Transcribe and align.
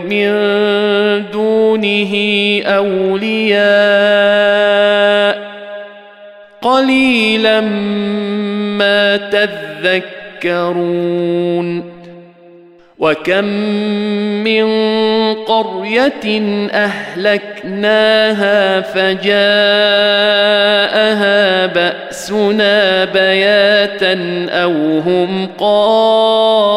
من 0.00 0.30
دونه 1.32 2.12
أولياء 2.66 3.62
قليلا 6.62 7.60
ما 8.78 9.16
تذكرون 10.42 11.91
وكم 13.02 13.44
من 14.44 14.64
قريه 15.34 16.40
اهلكناها 16.70 18.60
فجاءها 18.80 19.26
باسنا 21.66 23.04
بياتا 23.04 24.46
أو 24.50 24.98
هم 24.98 25.48
قائلون 25.58 26.72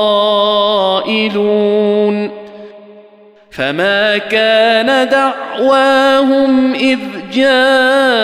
فما 3.56 4.18
كان 4.18 5.10
دعواهم 5.10 6.74
اذ 6.74 7.00
جاءهم 7.34 8.16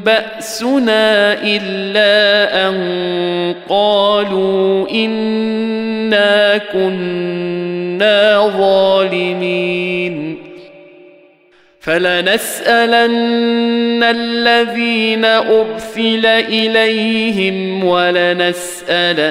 باسنا 0.00 1.32
الا 1.42 2.68
ان 2.68 3.54
قالوا 3.68 4.90
انا 4.90 6.58
كنا 6.58 8.52
ظالمين 8.58 10.45
فلنسألن 11.86 13.06
الذين 14.02 15.24
أرسل 15.24 16.26
إليهم 16.26 17.84
ولنسألن 17.84 19.22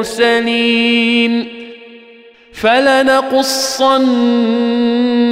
المرسلين 0.00 0.84
فلنقصن 2.52 3.94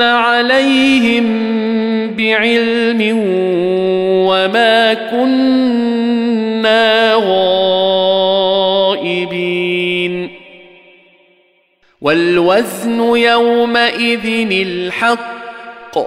عليهم 0.03 1.27
بعلم 2.17 3.19
وما 4.29 4.95
كنا 4.95 6.33
غائبين 7.15 7.82
والوزن 12.03 13.17
يومئذ 13.17 14.51
الحق. 14.51 15.99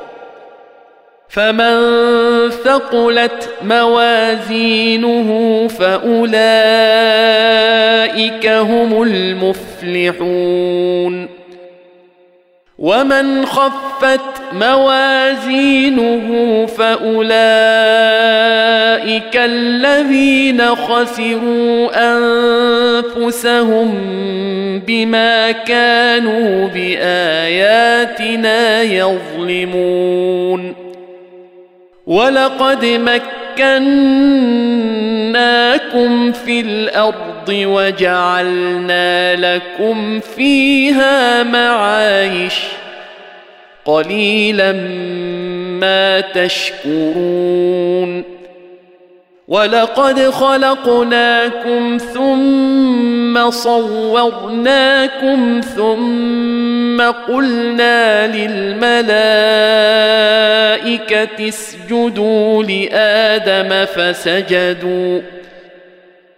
فمن 1.29 1.75
ثقلت 2.50 3.50
موازينه 3.61 5.29
فأولئك 5.67 6.35
هم 8.47 9.03
المفلحون. 9.03 11.34
ومن 12.80 13.46
خفت 13.46 14.19
موازينه 14.53 16.28
فاولئك 16.66 17.36
الذين 19.36 20.75
خسروا 20.75 21.90
انفسهم 23.18 23.91
بما 24.88 25.52
كانوا 25.52 26.68
باياتنا 26.68 28.12
يظلمون 28.81 30.75
ولقد 32.08 32.85
مكناكم 35.25 36.31
في 36.31 36.59
الأرض 36.59 37.49
وجعلنا 37.49 39.35
لكم 39.35 40.19
فيها 40.19 41.43
معايش. 41.43 42.53
قليلا 43.85 44.71
ما 45.81 46.21
تشكرون. 46.21 48.23
ولقد 49.47 50.19
خلقناكم 50.19 51.97
ثم 52.13 53.51
صورناكم 53.51 55.61
ثم 55.75 56.84
قلنا 57.01 58.28
للملائكة 58.28 59.07
اسجدوا 61.50 62.63
لآدم 62.63 63.85
فسجدوا 63.85 65.22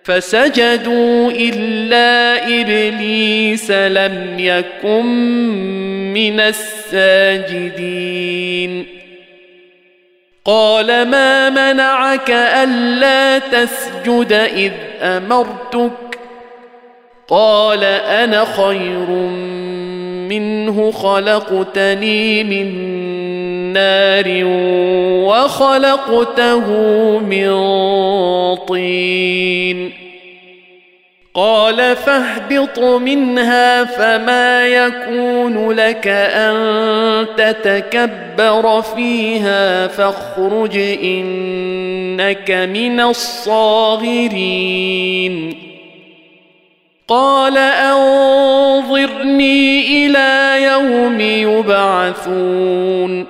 فسجدوا 0.04 1.32
إلا 1.32 2.38
إبليس 2.62 3.72
لم 3.72 4.36
يكن 4.40 5.06
من 6.14 6.40
الساجدين. 6.40 7.78
قال 10.46 11.08
ما 11.08 11.50
منعك 11.50 12.32
ألا 12.32 13.40
تسجد 13.40 14.34
إذ 14.34 14.72
أمرتك؟ 15.02 16.20
قال 17.28 17.84
أنا 17.84 18.46
خير 18.46 19.08
منه 20.30 20.92
خلقتني 20.92 22.44
من 22.44 22.68
نار 23.74 24.42
وخلقته 25.26 26.70
من 27.20 27.56
طين. 28.56 30.08
قال 31.34 31.96
فاهبط 31.96 32.80
منها 32.80 33.84
فما 33.84 34.68
يكون 34.68 35.72
لك 35.72 36.08
أن 36.08 36.56
تتكبر 37.38 38.82
فيها 38.82 39.88
فاخرج 39.88 40.78
إنك 41.04 42.52
من 42.52 43.00
الصاغرين. 43.00 44.08
قال 47.08 47.58
أنظرني 47.58 48.86
إلى 50.06 50.64
يوم 50.64 51.20
يبعثون. 51.20 53.26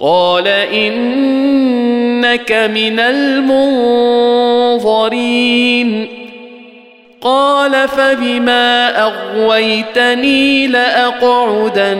قال 0.00 0.48
إنك 0.48 2.52
من 2.52 3.00
المنظرين. 3.00 3.80
قال 7.20 7.88
فبما 7.88 9.02
أغويتني 9.02 10.66
لأقعدن 10.66 11.92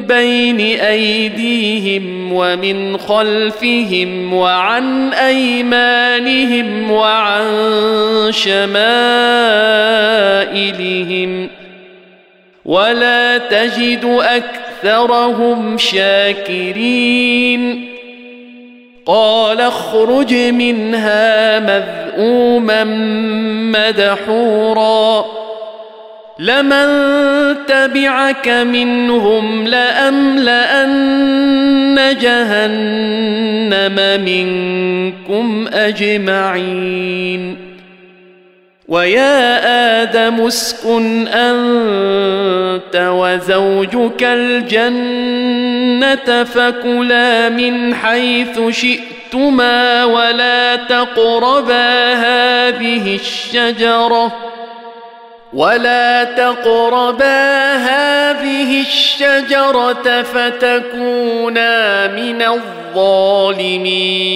بين 0.03 0.61
ايديهم 0.81 2.33
ومن 2.33 2.97
خلفهم 2.97 4.35
وعن 4.35 5.13
ايمانهم 5.13 6.91
وعن 6.91 7.47
شمائلهم 8.31 8.69
ولا 12.65 13.39
تجد 13.39 14.19
اكثرهم 14.23 15.79
شاكرين 15.79 17.17
قال 19.07 19.61
اخرج 19.61 20.35
منها 20.35 21.61
مذءوما 21.61 22.85
مدحورا. 23.73 25.25
لمن 26.39 26.87
تبعك 27.67 28.49
منهم 28.49 29.67
لأملأن 29.67 30.97
جهنم 32.21 33.97
منكم 34.25 35.69
أجمعين. 35.73 37.66
ويا 38.89 40.03
آدم 40.03 40.47
اسكن 40.47 41.29
أنت 41.29 42.97
وزوجك 42.97 44.23
الجنة 44.23 45.75
فكلا 46.45 47.49
من 47.49 47.95
حيث 47.95 48.61
شئتما 48.71 50.05
ولا 50.05 50.77
تقربا 50.77 52.15
هذه 52.15 53.15
الشجرة 53.15 54.33
ولا 55.53 56.25
تقربا 56.25 57.77
هذه 57.77 58.81
الشجرة 58.81 60.23
فتكونا 60.23 62.07
من 62.07 62.43
الظالمين 62.95 64.27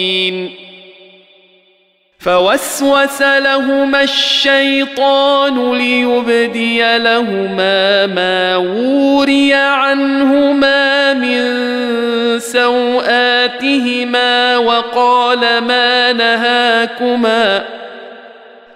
فوسوس 2.21 3.23
لهما 3.23 4.03
الشيطان 4.03 5.75
ليبدي 5.75 6.99
لهما 6.99 8.07
ما 8.07 8.57
وري 8.57 9.55
عنهما 9.55 11.15
من 11.15 11.41
سوآتهما 12.41 14.07
وقال 14.57 15.39
ما 15.41 16.13
نهاكما 16.13 17.65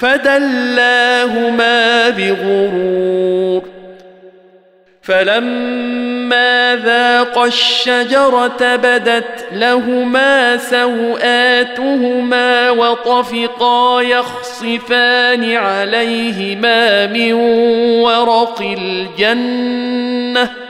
فدلاهما 0.00 1.78
بغرور. 2.10 3.62
فلما 5.02 6.76
ذاقا 6.84 7.46
الشجرة 7.46 8.76
بدت 8.76 9.46
لهما 9.52 10.56
سوآتهما 10.56 12.10
وطفقا 12.70 14.02
يخصفان 14.02 15.56
عليهما 15.56 17.06
من 17.06 17.32
ورق 18.02 18.76
الجنة 18.78 20.67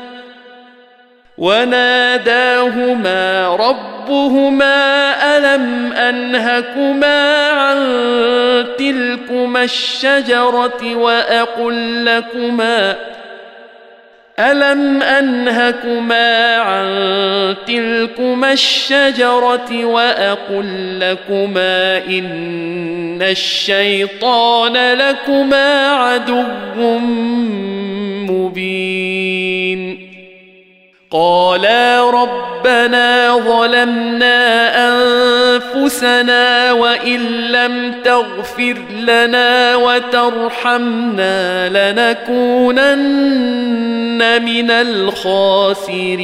وناداهما 1.38 3.16
ربهما 3.56 4.76
ألم 5.36 5.92
أنهكما 5.92 7.48
عن 7.50 7.78
تلكما 8.78 9.64
الشجرة 9.64 10.94
وأقل 10.94 12.04
لكما 12.04 12.96
ألم 14.38 15.02
أنهكما 15.02 16.56
عن 16.56 16.86
تلكما 17.66 18.52
الشجرة 18.52 19.84
وأقل 19.84 21.00
لكما 21.00 21.98
إن 21.98 23.22
الشيطان 23.22 24.92
لكما 24.94 25.86
عدو 25.92 26.44
مبين 28.30 30.07
قالا 31.10 32.10
ربنا 32.10 33.36
ظلمنا 33.36 34.38
أنفسنا 34.88 36.72
وإن 36.72 37.20
لم 37.52 37.94
تغفر 38.04 38.76
لنا 39.00 39.76
وترحمنا 39.76 41.68
لنكونن 41.68 42.98
من 44.44 44.70
الخاسرين. 44.70 46.18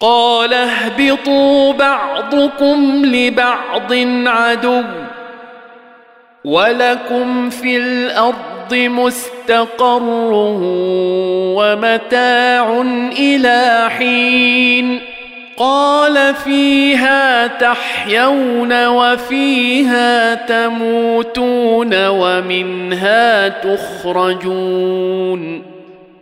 قال 0.00 0.54
اهبطوا 0.54 1.72
بعضكم 1.72 3.04
لبعض 3.04 3.92
عدو 4.26 4.82
ولكم 6.44 7.50
في 7.50 7.76
الأرض 7.76 8.53
مستقر 8.72 10.02
ومتاع 11.56 12.82
إلى 13.18 13.90
حين 13.98 15.00
قال 15.56 16.34
فيها 16.34 17.46
تحيون 17.46 18.86
وفيها 18.86 20.34
تموتون 20.34 22.06
ومنها 22.06 23.48
تخرجون 23.48 24.54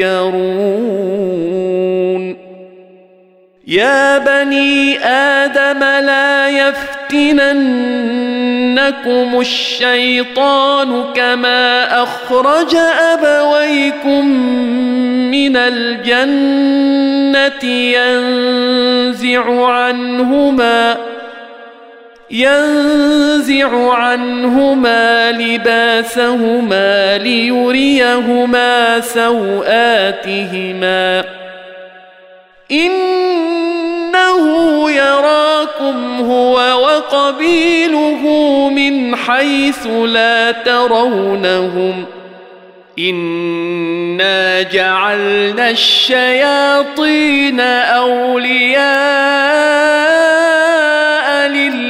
تذكرون 0.00 1.20
يا 3.66 4.18
بني 4.18 4.98
آدم 5.04 5.78
لا 5.80 6.48
يفتننكم 6.48 7.50
الشيطان 9.40 11.04
كما 11.14 12.02
أخرج 12.02 12.76
أبويكم 13.12 14.26
من 15.30 15.56
الجنة 15.56 16.90
ينزع 17.70 19.66
عنهما 19.66 21.09
ينزع 22.30 23.94
عنهما 23.94 25.32
لباسهما 25.32 27.18
ليريهما 27.18 29.00
سوآتهما. 29.00 30.44
إنه 32.70 34.40
يراكم 34.90 36.20
هو 36.20 36.54
وقبيله 36.54 38.22
من 38.68 39.16
حيث 39.16 39.86
لا 39.86 40.50
ترونهم. 40.52 42.04
إنا 42.98 44.62
جعلنا 44.62 45.70
الشياطين 45.70 47.60
أولياء 47.60 48.90
لله 51.48 51.89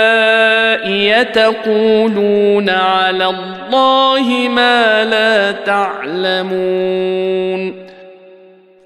يتقولون 1.21 2.69
على 2.69 3.25
الله 3.25 4.49
ما 4.49 5.05
لا 5.05 5.51
تعلمون. 5.51 6.71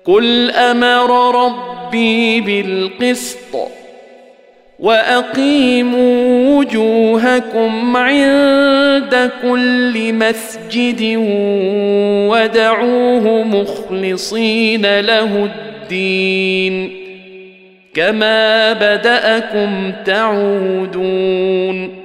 قل 0.06 0.52
أمر 0.52 1.46
ربي 1.46 2.42
بالقسط 2.42 3.56
وأقيموا 4.80 6.60
وجوهكم 6.60 7.98
عند 7.98 9.32
كل 9.42 10.14
مسجد 10.14 11.18
ودعوه 12.30 13.44
مخلصين 13.44 15.00
له 15.00 15.46
الدين. 15.46 17.06
كما 17.94 18.74
بدأكم 18.74 19.92
تعودون. 20.06 22.05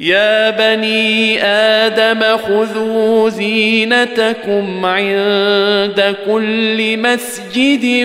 يا 0.00 0.50
بني 0.50 1.42
آدم 1.44 2.36
خذوا 2.36 3.28
زينتكم 3.28 4.86
عند 4.86 6.16
كل 6.26 6.98
مسجد 6.98 8.04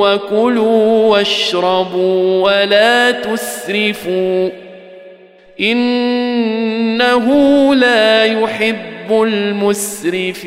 وكلوا 0.00 1.06
واشربوا 1.06 2.42
ولا 2.44 3.10
تسرفوا 3.10 4.50
إنه 5.60 7.24
لا 7.74 8.24
يحب 8.24 9.22
المسرفين 9.22 10.46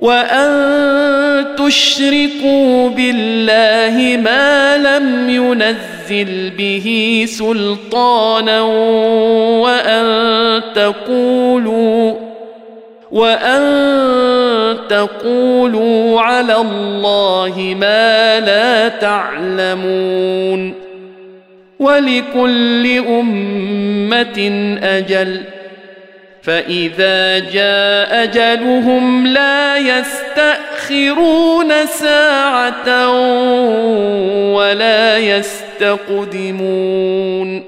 وأن 0.00 1.46
تشركوا 1.56 2.88
بالله 2.88 4.16
ما 4.16 4.76
لم 4.76 5.30
ينزل 5.30 6.50
به 6.58 7.24
سلطانا 7.28 8.62
وأن 9.60 10.62
تقولوا 10.74 12.14
وأن 13.10 14.76
تقولوا 14.88 16.20
على 16.20 16.56
الله 16.56 17.76
ما 17.80 18.40
لا 18.40 18.88
تعلمون 18.88 20.74
ولكل 21.78 22.98
أمة 23.08 24.38
أجل 24.82 25.40
فاذا 26.42 27.38
جاء 27.38 28.22
اجلهم 28.22 29.26
لا 29.26 29.76
يستاخرون 29.76 31.86
ساعه 31.86 33.08
ولا 34.54 35.18
يستقدمون 35.80 37.64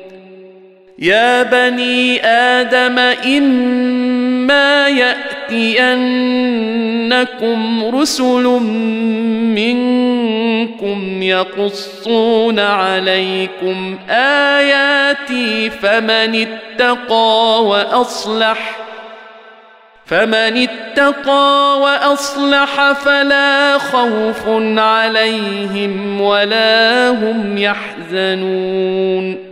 يا 0.99 1.43
بني 1.43 2.27
آدم 2.27 2.99
اما 3.27 4.89
ياتينكم 7.13 7.85
رسل 7.97 8.45
منكم 9.55 11.23
يقصون 11.23 12.59
عليكم 12.59 13.99
آياتي 14.11 15.71
فمن 15.71 16.47
اتقى 16.47 17.65
وأصلح 17.65 18.79
فمن 20.07 20.69
اتقى 20.69 21.79
وأصلح 21.81 22.93
فلا 22.93 23.79
خوف 23.79 24.49
عليهم 24.79 26.21
ولا 26.21 27.11
هم 27.11 27.59
يحزنون 27.59 29.52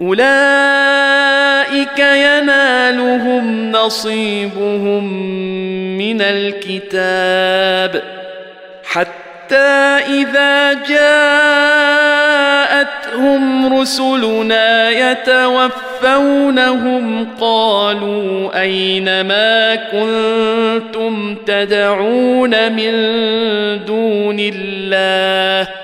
أولئك 0.00 1.98
ينالهم 1.98 3.72
نصيبهم 3.72 5.04
من 5.98 6.22
الكتاب 6.22 8.02
حتى 8.84 9.54
إذا 10.08 10.72
جاءتهم 10.72 12.04
رسلنا 13.80 14.90
يتوفونهم 14.90 16.44
قالوا 17.40 18.60
أين 18.60 19.20
ما 19.20 19.74
كنتم 19.74 21.36
تدعون 21.46 22.72
من 22.72 22.92
دون 23.84 24.36
الله 24.40 25.83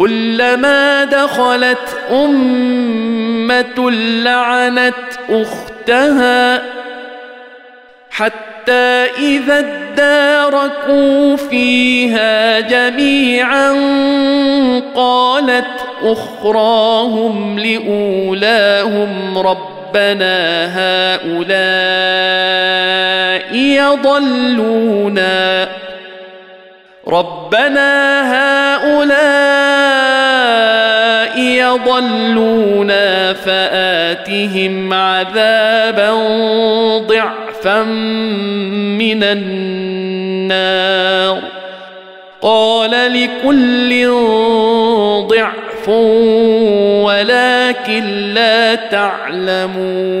كلما 0.00 1.04
دخلت 1.04 1.98
أمة 2.10 3.90
لعنت 4.24 4.94
أختها 5.30 6.62
حتى 8.10 9.06
إذا 9.18 9.58
اداركوا 9.58 11.36
فيها 11.36 12.60
جميعا 12.60 13.70
قالت 14.94 15.66
أخراهم 16.02 17.58
لأولاهم 17.58 19.38
رب 19.38 19.80
ربنا 19.90 20.66
هؤلاء 20.78 21.50
يضلونا 23.54 25.40
ربنا 27.10 28.22
هؤلاء 28.34 29.10
يضلونا 31.40 33.32
فآتهم 33.32 34.92
عذابا 34.94 36.10
ضعفا 36.98 37.82
من 37.82 39.24
النار. 39.24 39.90
قال 42.42 42.90
لكل 42.90 44.08
ضعف 45.28 45.88
ولكن 47.04 48.04
لا 48.34 48.74
تعلمون. 48.74 50.20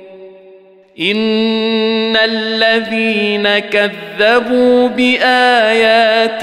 ان 0.99 2.17
الذين 2.17 3.59
كذبوا 3.59 4.89
باياتنا 4.89 6.41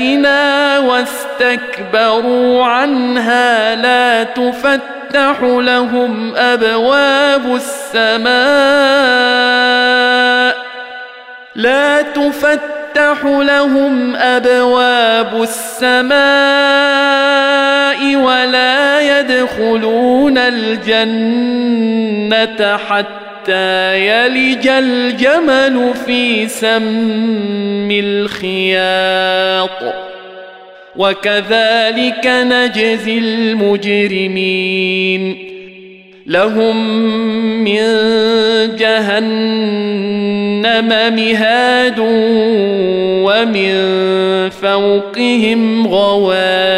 واستكبروا 0.78 2.64
عنها 2.64 3.74
لا 3.74 4.24
تفتح 4.24 5.42
لهم 5.42 6.36
ابواب 6.36 7.54
السماء 7.54 8.28
لا 11.54 12.02
تفتح 12.02 13.24
لهم 13.24 14.16
ابواب 14.16 15.42
السماء 15.42 16.18
ولا 18.16 19.00
يدخلون 19.00 20.38
الجنه 20.38 21.58
حتى 22.76 23.27
حتى 23.48 24.08
يلج 24.08 24.68
الجمل 24.68 25.94
في 26.06 26.48
سم 26.48 27.88
الخياط. 27.90 29.70
وكذلك 30.96 32.26
نجزي 32.26 33.18
المجرمين. 33.18 34.68
لهم 36.26 36.76
من 37.64 37.82
جهنم 38.76 39.18
مهاد 41.16 41.98
ومن 43.24 43.70
فوقهم 44.50 45.86
غواش 45.86 46.77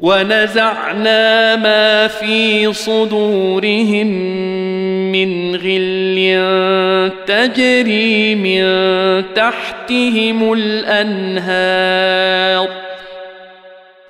ونزعنا 0.00 1.56
ما 1.56 2.06
في 2.08 2.72
صدورهم 2.72 4.06
من 5.12 5.56
غل 5.56 6.14
تجري 7.26 8.34
من 8.34 8.64
تحتهم 9.34 10.52
الأنهار 10.52 11.84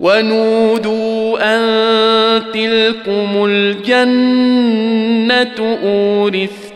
ونودوا 0.00 1.38
أن 1.40 1.62
تلكم 2.52 3.44
الجنة 3.48 4.58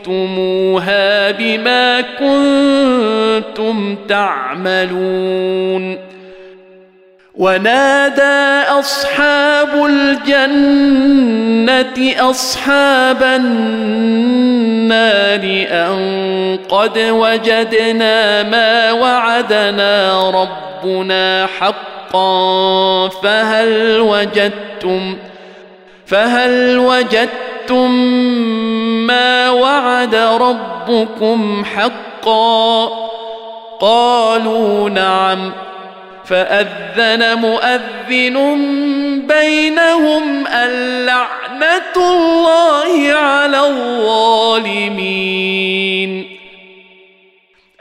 أورثتموها 0.07 1.31
بما 1.31 2.01
كنتم 2.01 3.97
تعملون. 4.09 5.99
ونادى 7.35 8.69
أصحاب 8.69 9.87
الجنة 9.87 11.11
أصحاب 12.31 13.23
النار 13.23 14.21
أن 15.71 16.59
قد 16.69 16.99
وجدنا 16.99 18.43
ما 18.43 18.93
وعدنا 18.93 20.31
ربنا 20.31 21.47
حقا 21.47 22.00
فهل 23.09 24.01
وجدتم 24.01 25.17
فهل 26.07 26.79
وجدتم 26.79 27.91
ما 29.07 29.51
وعد 29.51 30.15
ربكم 30.15 31.65
حقا؟ 31.65 32.87
قالوا 33.81 34.91
نعم 34.91 35.53
فأذن 36.25 37.39
مؤذن 37.39 38.37
بينهم 39.29 40.47
اللعنة 40.47 41.97
الله 41.97 43.13
على 43.13 43.61
الظالمين. 43.61 44.81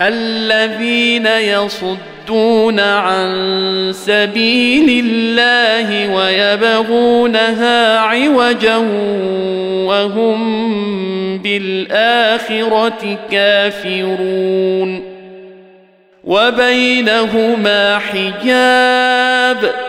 الذين 0.01 1.25
يصدون 1.25 2.79
عن 2.79 3.31
سبيل 3.93 5.05
الله 5.05 6.15
ويبغونها 6.15 7.99
عوجا 7.99 8.77
وهم 9.87 10.67
بالآخرة 11.37 13.17
كافرون. 13.31 15.19
وبينهما 16.23 17.99
حجاب 17.99 19.88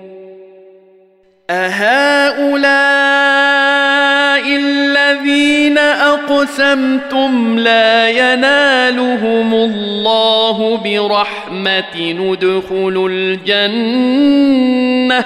أهؤلاء 1.51 2.71
الذين 4.55 5.77
أقسمتم 5.77 7.59
لا 7.59 8.09
ينالهم 8.09 9.53
الله 9.53 10.77
برحمة 10.77 11.97
ندخلوا 11.97 13.09
الجنة. 13.11 15.25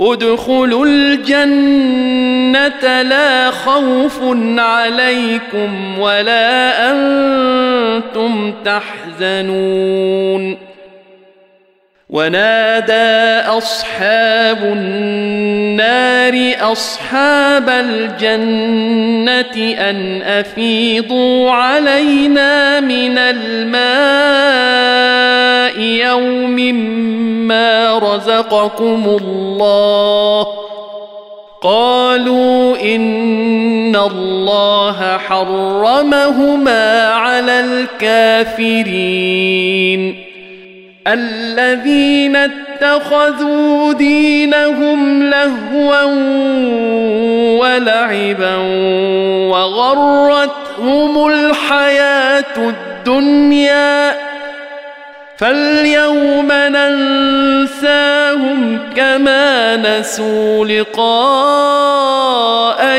ادخلوا 0.00 0.86
الجنة 0.86 3.02
لا 3.02 3.50
خوف 3.50 4.20
عليكم 4.58 5.98
ولا 5.98 6.90
أنتم 6.90 8.54
تحزنون. 8.64 10.69
ونادى 12.12 13.48
أصحاب 13.48 14.58
النار 14.62 16.34
أصحاب 16.72 17.68
الجنة 17.68 19.54
أن 19.90 20.22
أفيضوا 20.22 21.50
علينا 21.50 22.80
من 22.80 23.18
الماء 23.18 23.80
يوم 25.80 26.74
ما 27.46 27.98
رزقكم 27.98 29.18
الله 29.20 30.46
قالوا 31.62 32.76
إن 32.82 33.96
الله 33.96 35.18
حرمهما 35.18 37.12
على 37.12 37.60
الكافرين 37.60 39.10
الذين 41.06 42.36
اتخذوا 42.36 43.92
دينهم 43.92 45.22
لهوا 45.30 46.02
ولعبا 47.60 48.56
وغرتهم 49.50 51.26
الحياة 51.26 52.56
الدنيا 52.56 54.29
فاليوم 55.40 56.52
ننساهم 56.52 58.08
كما 58.96 59.76
نسوا 59.76 60.66
لقاء 60.66 62.20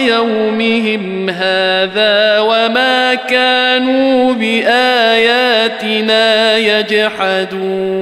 يومهم 0.02 1.30
هذا 1.30 2.40
وما 2.40 3.14
كانوا 3.14 4.34
بآياتنا 4.34 5.78
يجحدون 6.58 8.02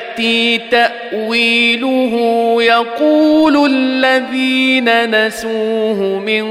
تأويله 0.71 2.13
يقول 2.63 3.71
الذين 3.71 5.11
نسوه 5.25 6.19
من 6.19 6.45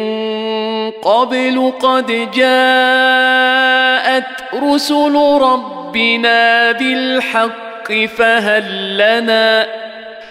قبل 0.90 1.72
قد 1.80 2.06
جاءت 2.34 4.24
رسل 4.62 5.14
ربنا 5.40 6.72
بالحق 6.72 7.92
فهل 8.16 8.96
لنا 8.96 9.66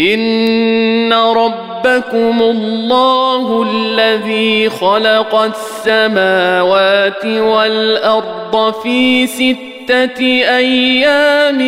ان 0.00 1.12
ربكم 1.12 2.42
الله 2.42 3.66
الذي 3.70 4.70
خلق 4.70 5.34
السماوات 5.34 7.26
والارض 7.26 8.74
في 8.82 9.26
سته 9.26 10.20
أيام 10.56 11.58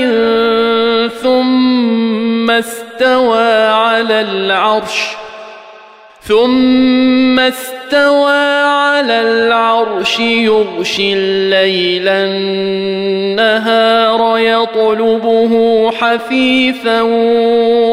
ثم 1.22 2.50
استوى 2.50 3.66
على 3.66 4.20
العرش 4.20 5.16
ثم 6.28 7.40
استوى 7.40 8.32
على 8.64 9.20
العرش 9.20 10.20
يغشي 10.20 11.12
الليل 11.12 12.08
النهار 13.28 14.38
يطلبه 14.38 15.90
حثيثا 15.90 17.02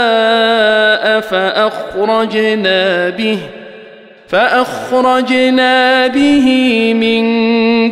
فأخرجنا 1.29 3.09
به 3.09 3.37
فأخرجنا 4.29 6.07
به 6.07 6.47
من 6.93 7.21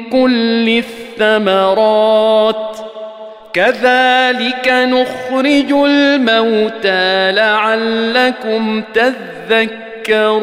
كل 0.10 0.84
الثمرات. 1.20 2.78
كذلك 3.54 4.68
نخرج 4.68 5.72
الموتى 5.72 7.32
لعلكم 7.32 8.84
تذكرون. 8.94 10.38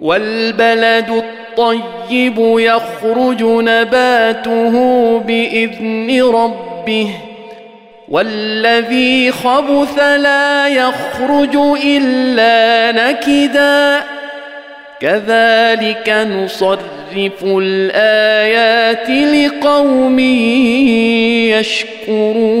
والبلد 0.00 1.10
الطيب 1.10 2.34
يخرج 2.38 3.42
نباته 3.42 4.74
بإذن 5.18 6.22
ربه. 6.34 7.10
والذي 8.10 9.32
خبث 9.32 9.98
لا 9.98 10.68
يخرج 10.68 11.56
إلا 11.84 12.92
نكدا. 12.92 14.02
كذلك 15.00 16.08
نصرف 16.08 17.44
الآيات 17.44 19.10
لقوم 19.10 20.18
يشكرون. 22.08 22.60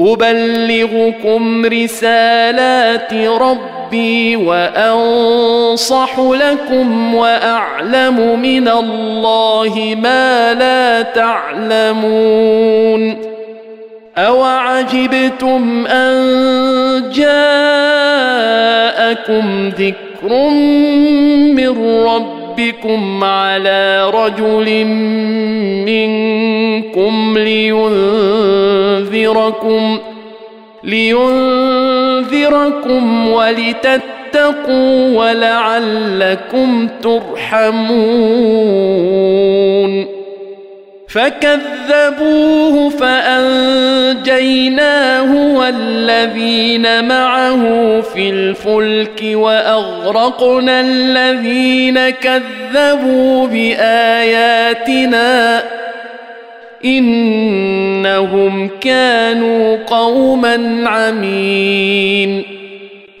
ابلغكم 0.00 1.66
رسالات 1.66 3.14
ربي 3.14 4.36
وانصح 4.36 6.18
لكم 6.18 7.14
واعلم 7.14 8.40
من 8.40 8.68
الله 8.68 9.96
ما 10.02 10.54
لا 10.54 11.02
تعلمون 11.02 12.50
اوعجبتم 14.18 15.86
ان 15.86 17.10
جاءكم 17.14 18.40
ذكر 19.68 20.48
من 21.54 21.68
ربكم 22.06 22.39
على 23.24 24.10
رجل 24.14 24.84
منكم 25.86 27.38
لينذركم 27.38 28.90
لينذركم 30.84 32.20
ولتتقوا 33.28 35.18
ولعلكم 35.18 36.88
ترحمون 37.02 37.70
فكذبوه 41.10 42.90
فأنجيناه 42.90 44.26
والذين 45.56 47.04
معه 47.08 47.60
في 48.00 48.30
الفلك 48.30 49.22
وأغرقنا 49.24 50.80
الذين 50.80 52.10
كذبوا 52.10 53.46
بآياتنا 53.46 54.92
إنهم 56.84 58.70
كانوا 58.80 59.78
قوما 59.86 60.82
عمين 60.88 62.44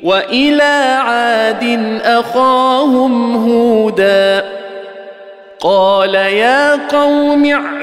وإلى 0.02 0.96
عاد 1.00 2.00
أخاهم 2.04 3.34
هودا 3.36 4.44
قال 5.60 6.14
يا 6.14 6.88
قوم 6.88 7.44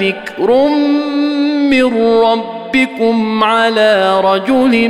ذكر 0.00 0.68
من 1.70 2.20
ربكم 2.22 3.44
على 3.44 4.20
رجل 4.20 4.88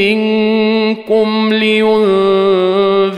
منكم 0.00 1.52
لينذركم 1.52 3.14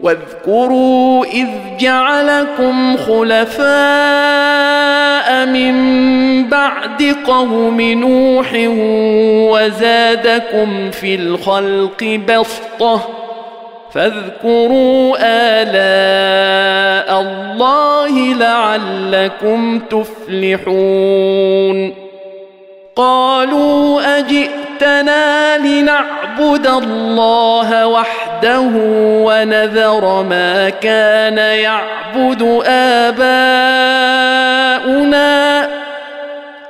واذكروا 0.00 1.24
إذ 1.24 1.48
جعلكم 1.80 2.96
خلفاء 2.96 3.70
من 5.46 5.74
بعد 6.48 7.16
قوم 7.26 7.80
نوح 7.80 8.52
وزادكم 9.50 10.90
في 10.90 11.14
الخلق 11.14 12.20
بسطة 12.28 13.19
فاذكروا 13.94 15.16
آلاء 15.20 17.20
الله 17.20 18.34
لعلكم 18.34 19.78
تفلحون. 19.78 21.30
قالوا 22.96 24.18
أجئتنا 24.18 25.58
لنعبد 25.58 26.66
الله 26.66 27.86
وحده 27.86 28.70
ونذر 29.24 30.22
ما 30.22 30.68
كان 30.68 31.38
يعبد 31.38 32.62
آباؤنا 32.66 33.20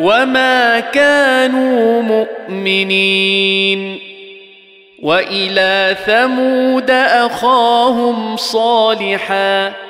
وما 0.00 0.80
كانوا 0.80 2.02
مؤمنين 2.02 3.98
وإلى 5.02 5.96
ثمود 6.06 6.90
أخاهم 6.90 8.36
صالحا 8.36 9.89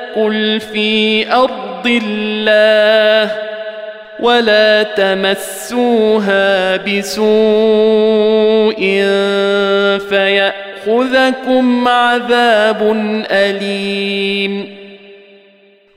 تاكل 0.15 0.59
في 0.59 1.33
أرض 1.33 1.87
الله 1.87 3.31
ولا 4.19 4.83
تمسوها 4.83 6.77
بسوء 6.77 7.21
فيأخذكم 10.09 11.87
عذاب 11.87 12.81
أليم. 13.31 14.81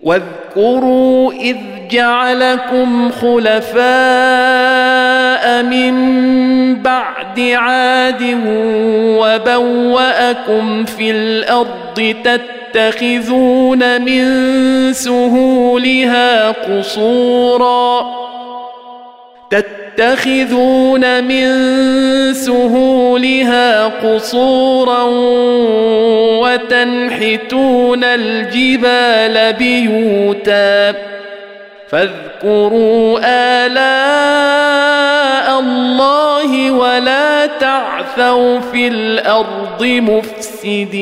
واذكروا 0.03 1.33
إذ 1.33 1.57
جعلكم 1.91 3.11
خلفاء 3.11 3.85
من 5.63 5.95
بعد 6.83 7.41
عاد 7.41 8.39
وبوأكم 9.19 10.85
في 10.85 11.11
الأرض 11.11 12.15
تتخذون 12.75 14.03
من 14.03 14.25
سهولها 14.93 16.51
قصورا. 16.51 18.07
تتخذون 19.51 21.25
من 21.25 21.55
سهولها 22.35 23.85
قصورا 23.87 25.03
وتنحتون 26.43 28.05
الجبال 28.05 29.53
بيوتا. 29.53 30.95
فاذكروا 31.89 33.21
آلاء 33.67 35.61
الله 35.61 36.71
ولا 36.71 37.47
تعثوا 37.47 38.61
في 38.61 38.89
الأرض 38.89 39.85
مفسدين. 39.85 40.95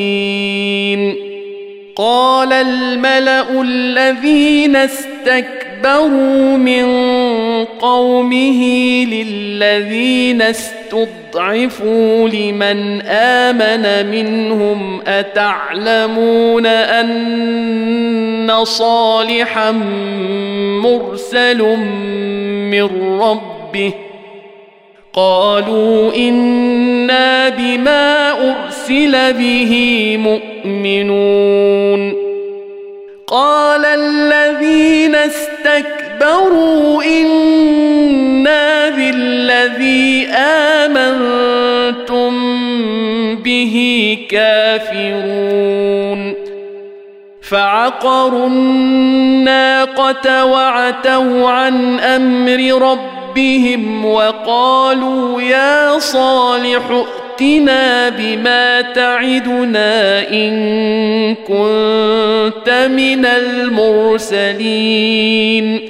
قال 1.97 2.53
الملأ 2.53 3.63
الذين 3.63 4.77
استكبروا 4.77 6.57
من 6.57 6.85
قومه 7.65 8.65
للذين 9.05 10.43
استضعفوا 10.43 12.29
لمن 12.29 13.03
آمن 13.07 14.11
منهم 14.11 15.01
أتعلمون 15.07 16.67
أن 16.67 18.65
صالحا 18.65 19.71
مرسل 20.83 21.63
من 22.71 23.19
ربه 23.21 23.93
قالوا 25.15 26.15
إنا 26.17 27.49
بما 27.49 28.31
أرسل 28.31 29.33
به 29.33 29.73
مؤمنون. 30.21 32.15
قال 33.27 33.85
الذين 33.85 35.15
استكبروا 35.15 37.03
إنا 37.05 38.89
بالذي 38.89 40.27
آمنتم 40.81 42.33
به 43.37 44.19
كافرون. 44.31 45.73
فعقروا 47.43 48.47
الناقة 48.47 50.45
وعتوا 50.45 51.51
عن 51.51 52.01
أمر 52.01 52.83
ربهم 52.83 53.12
وقالوا 54.05 55.43
يا 55.43 55.99
صالح 55.99 57.05
ائتنا 57.41 58.09
بما 58.09 58.81
تعدنا 58.81 60.29
إن 60.29 61.35
كنت 61.35 62.89
من 62.91 63.27
المرسلين. 63.27 65.81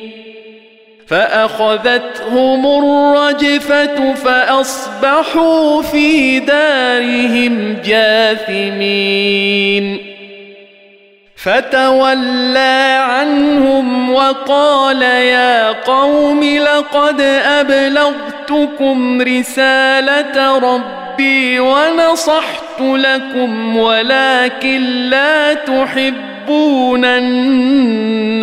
فأخذتهم 1.07 2.67
الرجفة 2.67 4.15
فأصبحوا 4.15 5.83
في 5.83 6.41
دارهم 6.41 7.77
جاثمين. 7.85 9.99
فتولى 11.43 12.99
عنهم 13.03 14.13
وقال 14.13 15.03
يا 15.03 15.73
قوم 15.73 16.45
لقد 16.45 17.21
أبلغتكم 17.61 19.23
رسالة 19.23 20.59
ربي 20.59 21.61
ونصحت 21.61 22.81
لكم 22.81 23.77
ولكن 23.77 24.81
لا 25.11 25.55
تحبون 25.55 27.05
الناصحين. 27.05 28.43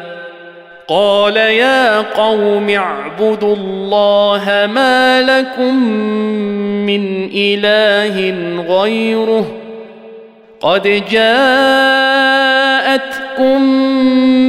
قال 0.87 1.37
يا 1.37 2.01
قوم 2.01 2.69
اعبدوا 2.69 3.55
الله 3.55 4.69
ما 4.73 5.21
لكم 5.21 5.75
من 6.85 7.29
إله 7.33 8.33
غيره 8.67 9.45
قد 10.61 11.03
جاءتكم 11.11 12.41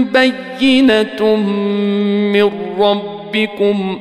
بينة 0.04 1.36
من 2.32 2.50
ربكم 2.78 4.00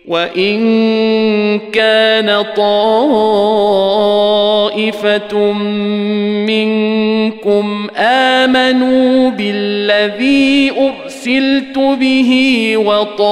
وإن 0.08 1.58
كان 1.58 2.44
طائفة 2.56 3.52
منكم 6.46 7.88
آمنوا 7.96 9.30
بالذي 9.30 10.72
أرسلت 10.80 11.78
به 11.78 12.72
وطائفة 12.76 13.26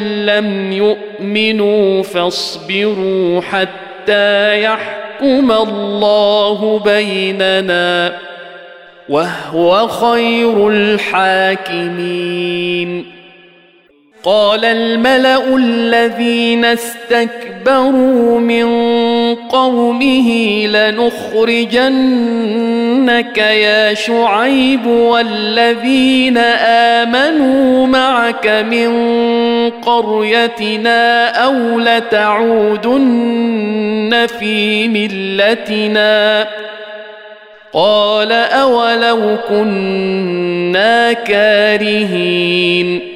لم 0.00 0.72
يؤمنوا 0.72 2.02
فاصبروا 2.02 3.40
حتى 3.40 4.62
يحكموا 4.62 5.05
يحكم 5.20 5.52
الله 5.52 6.78
بيننا 6.84 8.12
وهو 9.08 9.88
خير 9.88 10.68
الحاكمين. 10.68 12.06
قال 14.24 14.64
الملأ 14.64 15.56
الذين 15.56 16.64
استكبروا 16.64 18.40
من 18.40 18.64
قومه 19.34 20.30
لنخرجنك 20.66 21.38
يا 23.38 23.94
شعيب 23.94 24.86
والذين 24.86 26.38
آمنوا 26.98 27.86
معك 27.86 28.46
من 28.46 28.90
قريتنا 29.70 31.28
أو 31.44 31.80
لتعودن 31.80 33.06
في 34.38 34.88
ملتنا 34.88 36.46
قال 37.72 38.32
أولو 38.32 39.36
كنا 39.48 41.12
كارهين 41.12 43.15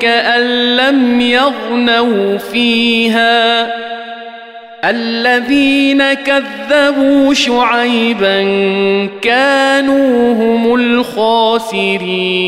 كأن 0.00 0.76
لم 0.76 1.20
يغنوا 1.20 2.38
فيها 2.38 3.70
الذين 4.84 6.12
كذبوا 6.12 7.34
شعيبا 7.34 8.40
كانوا 9.22 10.34
هم 10.34 10.74
الخاسرين 10.74 12.40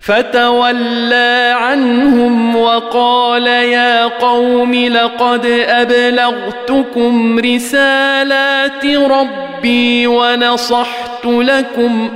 فتولى 0.00 1.54
عنهم 1.56 2.56
وقال 2.56 3.46
يا 3.46 4.04
قوم 4.04 4.74
لقد 4.74 5.46
ابلغتكم 5.68 7.38
رسالات 7.38 8.86
ربي 8.86 10.06
ونصحت 10.06 11.24
لكم 11.26 12.10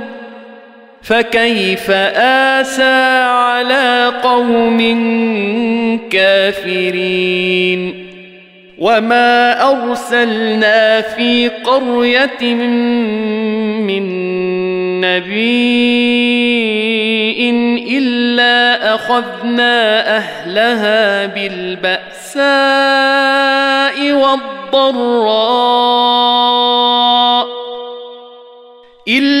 فكيف 1.03 1.91
آسى 2.61 3.23
على 3.23 4.13
قوم 4.23 4.79
كافرين؟ 6.11 8.07
وما 8.77 9.61
أرسلنا 9.71 11.01
في 11.01 11.47
قرية 11.47 12.55
من 13.85 14.21
نبي 15.01 16.01
إلا 17.97 18.95
أخذنا 18.95 20.07
أهلها 20.17 21.25
بالبأساء 21.25 22.41
والضراء. 24.13 25.41
إلا 29.07 29.40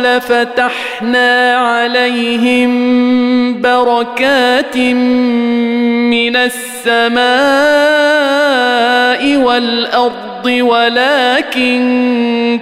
لفتحنا 0.00 1.56
عليهم 1.56 2.70
بركات 3.60 4.76
من 4.76 6.36
السماء 6.36 7.30
والأرض 9.36 10.46
ولكن 10.46 11.80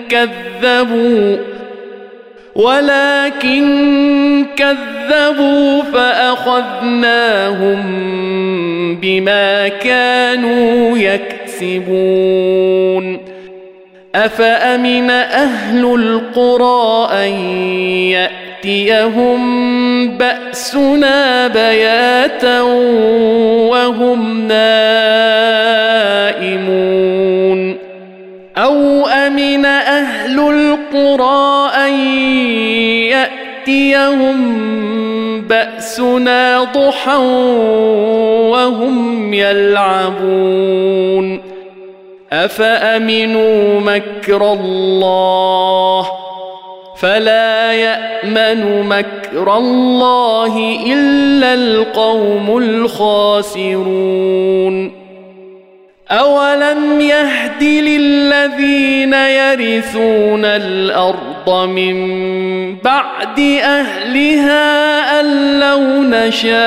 كذبوا 0.08 1.36
ولكن 2.54 4.46
كذبوا 4.56 5.82
فأخذناهم 5.82 7.78
بما 9.00 9.68
كانوا 9.68 10.98
يكسبون. 10.98 12.48
أفأمن 14.14 15.10
أهل 15.10 15.84
القرى 15.84 17.08
أن 17.12 17.30
يأتيهم 18.64 19.38
بأسنا 20.18 21.48
بياتا 21.48 22.60
وهم 23.70 24.48
نائمون 24.48 25.68
أو 28.56 29.06
أمن 29.06 29.64
أهل 29.64 30.40
القرى 30.40 31.70
أن 31.86 31.92
يأتيهم 33.68 34.68
بأسنا 35.40 36.64
ضحى 36.64 37.16
وهم 38.50 39.34
يلعبون 39.34 40.68
أفأمنوا 42.32 43.80
مكر 43.80 44.52
الله 44.52 46.06
فلا 46.98 47.72
يأمن 47.72 48.88
مكر 48.88 49.56
الله 49.56 50.76
إلا 50.86 51.54
القوم 51.54 52.58
الخاسرون 52.58 53.88
أولم 56.10 57.00
يهد 57.00 57.62
للذين 57.62 59.12
يرثون 59.12 60.44
الأرض 60.44 61.37
من 61.48 61.96
بعد 62.76 63.40
أهلها 63.62 65.20
أن 65.20 65.60
لو 65.60 65.80
نشاء 66.02 66.58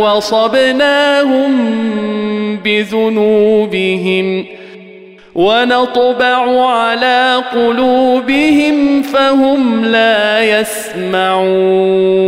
وصبناهم 0.00 1.56
بذنوبهم 2.64 4.46
ونطبع 5.34 6.66
على 6.70 7.42
قلوبهم 7.52 9.02
فهم 9.02 9.84
لا 9.84 10.42
يسمعون 10.60 12.20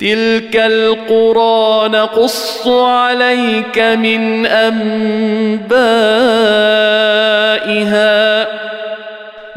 تلك 0.00 0.56
القرى 0.56 1.88
نقص 1.88 2.68
عليك 2.68 3.78
من 3.78 4.46
أنبائها 4.46 5.68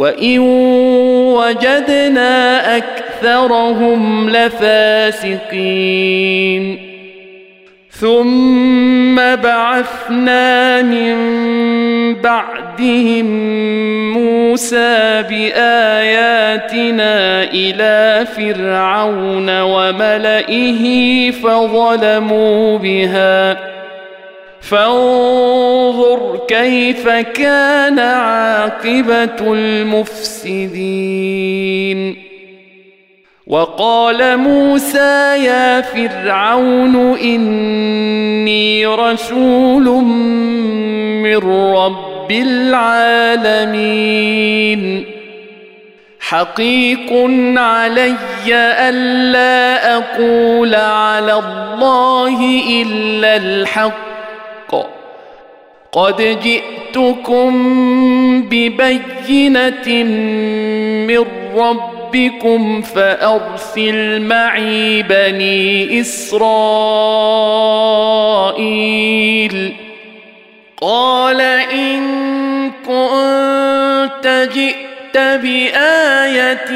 وان 0.00 0.38
وجدنا 1.36 2.76
اكثرهم 2.76 4.30
لفاسقين 4.30 5.80
ثم 7.90 9.16
بعثنا 9.16 10.82
من 10.82 11.14
بعدهم 12.14 13.26
موسى 14.12 15.24
باياتنا 15.28 17.14
إلى 17.42 18.26
فرعون 18.36 19.60
وملئه 19.60 21.30
فظلموا 21.30 22.78
بها 22.78 23.79
فانظر 24.60 26.40
كيف 26.48 27.08
كان 27.08 27.98
عاقبة 27.98 29.52
المفسدين. 29.52 31.10
وقال 33.46 34.36
موسى 34.36 35.44
يا 35.44 35.80
فرعون 35.80 37.18
إني 37.18 38.86
رسول 38.86 39.84
من 41.22 41.36
رب 41.74 42.30
العالمين. 42.30 43.70
حقيق 46.20 47.12
علي 47.56 48.16
ألا 48.88 49.96
أقول 49.96 50.74
على 50.74 51.32
الله 51.32 52.62
إلا 52.82 53.36
الحق. 53.36 54.09
قد 55.92 56.38
جئتكم 56.42 57.52
ببينة 58.42 60.04
من 61.06 61.24
رب 61.56 62.00
ربكم 62.10 62.82
فأرسل 62.82 64.20
معي 64.20 65.02
بني 65.02 66.00
إسرائيل. 66.00 66.36
قال 70.80 71.40
إن 71.40 72.00
كنت 72.86 74.48
جئت 74.54 75.18
بآية 75.18 76.70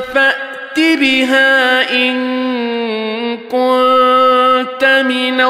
فأت 0.00 0.78
بها 0.78 1.92
إن 1.94 2.16
كنت 3.36 4.84
من 5.08 5.40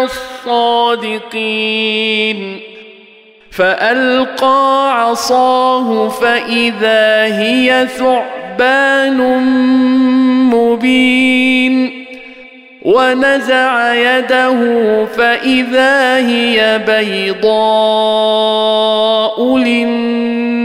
الصادقين 0.46 2.38
فألقى 3.50 5.02
عصاه 5.02 6.08
فإذا 6.08 7.24
هي 7.24 7.88
ثعبان 7.98 9.18
مبين. 10.54 12.02
ونزع 12.82 13.94
يده 13.94 14.60
فإذا 15.06 16.16
هي 16.16 16.80
بيضاء 16.86 17.48
للناظرين. 19.58 20.62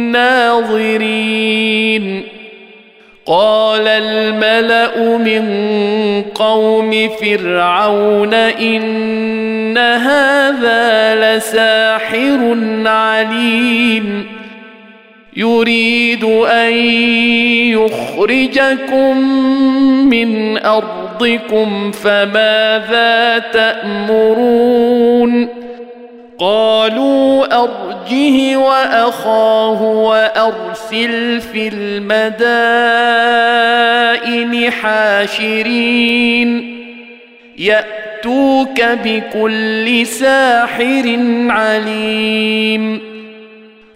قال 3.28 3.88
الملأ 3.88 5.18
من 5.18 5.46
قوم 6.36 7.10
فرعون 7.22 8.34
إن 8.34 9.78
هذا 9.78 11.16
لساحر 11.16 12.58
عليم. 12.86 14.26
يريد 15.38 16.24
أن 16.24 16.74
يخرجكم 17.78 19.18
من 20.10 20.58
أرضكم 20.58 21.92
فماذا 21.92 23.40
تأمرون؟ 23.54 24.88
قالوا 26.40 27.46
أرجه 27.64 28.58
وأخاه 28.58 29.82
وأرسل 29.82 31.42
في 31.42 31.68
المدائن 31.74 32.58
حاشرين 34.72 36.78
يأتوك 37.58 38.82
بكل 38.82 40.08
ساحر 40.08 41.20
عليم 41.50 43.07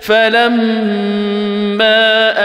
فلما 0.00 1.86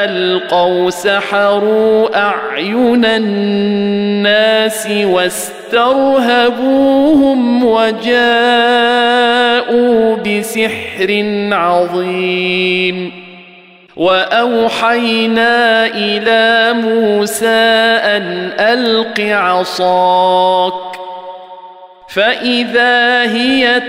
ألقوا 0.06 0.89
سحروا 0.89 2.18
أعين 2.18 3.06
الناس 3.06 4.88
واسترهبوهم 4.91 6.06
وجاءوا 7.66 8.12
بسحر 10.16 11.24
عظيم. 11.52 13.22
وأوحينا 13.95 15.86
إلى 15.86 16.74
موسى 16.74 17.47
أن 18.04 18.49
ألق 18.60 19.20
عصاك. 19.20 20.74
فإذا 22.10 23.22
هي 23.22 23.80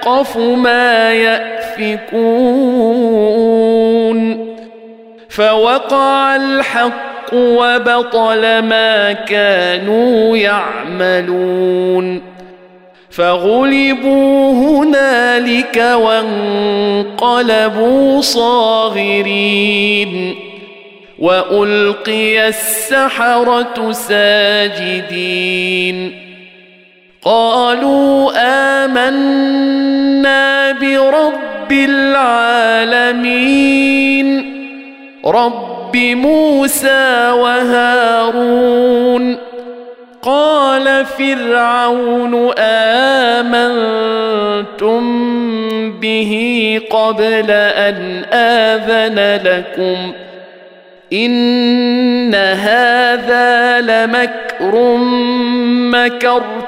تلقف 0.00 0.36
ما 0.36 1.14
يأفكون 1.14 2.20
فوقع 5.28 6.36
الحق 6.36 7.34
وبطل 7.34 8.58
ما 8.58 9.12
كانوا 9.12 10.36
يعملون 10.36 12.22
فغلبوا 13.10 14.52
هنالك 14.52 15.76
وانقلبوا 17.16 17.40
صاغرين 18.20 19.70
وألقي 21.18 22.48
السحرة 22.48 23.92
ساجدين 23.92 25.50
قالوا 27.24 28.32
آمنا 28.84 30.72
برب 30.72 31.72
العالمين. 31.72 33.40
رب 35.26 35.96
موسى 35.96 37.30
وهارون. 37.30 39.36
قال 40.22 41.04
فرعون 41.04 42.52
آمنتم 42.58 43.60
به 46.00 46.32
قبل 46.90 47.50
أن 47.50 48.24
آذن 48.32 49.40
لكم؟ 49.44 50.12
ان 51.12 52.34
هذا 52.34 53.80
لمكر 53.80 54.96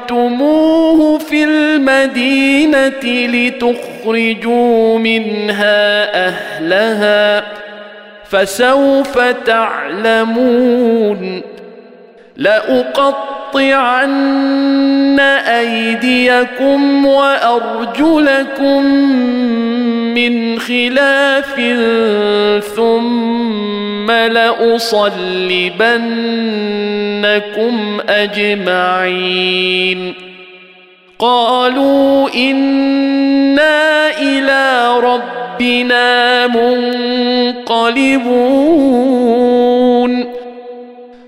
مكرتموه 0.03 1.19
في 1.19 1.45
المدينة 1.45 3.03
لتخرجوا 3.05 4.99
منها 4.99 6.17
اهلها 6.29 7.45
فسوف 8.25 9.19
تعلمون 9.47 11.43
لاقطعن 12.37 14.11
ايديكم 15.21 17.07
وارجلكم 17.07 18.83
من 20.15 20.59
خلاف 20.59 21.61
ثم 22.77 24.11
لأصلبنكم 24.11 25.21
أجمعين. 28.09 30.15
قالوا 31.19 32.29
إنا 32.35 34.11
إلى 34.21 35.01
ربنا 35.01 36.47
منقلبون. 36.47 38.03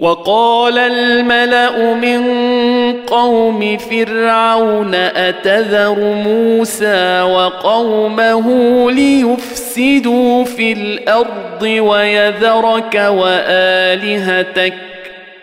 وقال 0.00 0.78
الملأ 0.78 1.94
من 1.94 2.22
قوم 3.06 3.76
فرعون 3.76 4.94
أتذر 4.94 5.98
موسى 6.00 7.22
وقومه 7.22 8.46
ليفسدوا 8.90 10.44
في 10.44 10.72
الأرض 10.72 11.62
ويذرك 11.62 12.94
وآلهتك 12.94 14.89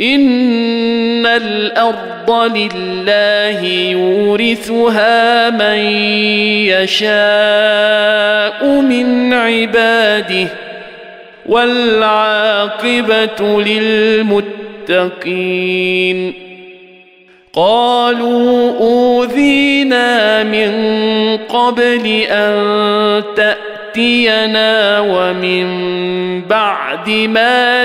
ان 0.00 1.26
الأرض 1.26 2.30
لله 2.56 3.64
يورثها 3.90 5.50
من 5.50 5.78
يشاء 6.98 8.66
من 8.80 9.32
عباده 9.32 10.48
والعاقبه 11.46 12.82
للمتقين 14.88 15.68
قالوا 17.52 18.78
اوذينا 18.80 20.42
من 20.42 20.72
قبل 21.36 22.06
ان 22.30 23.22
تاتينا 23.36 25.00
ومن 25.00 25.68
بعد 26.42 27.10
ما 27.10 27.84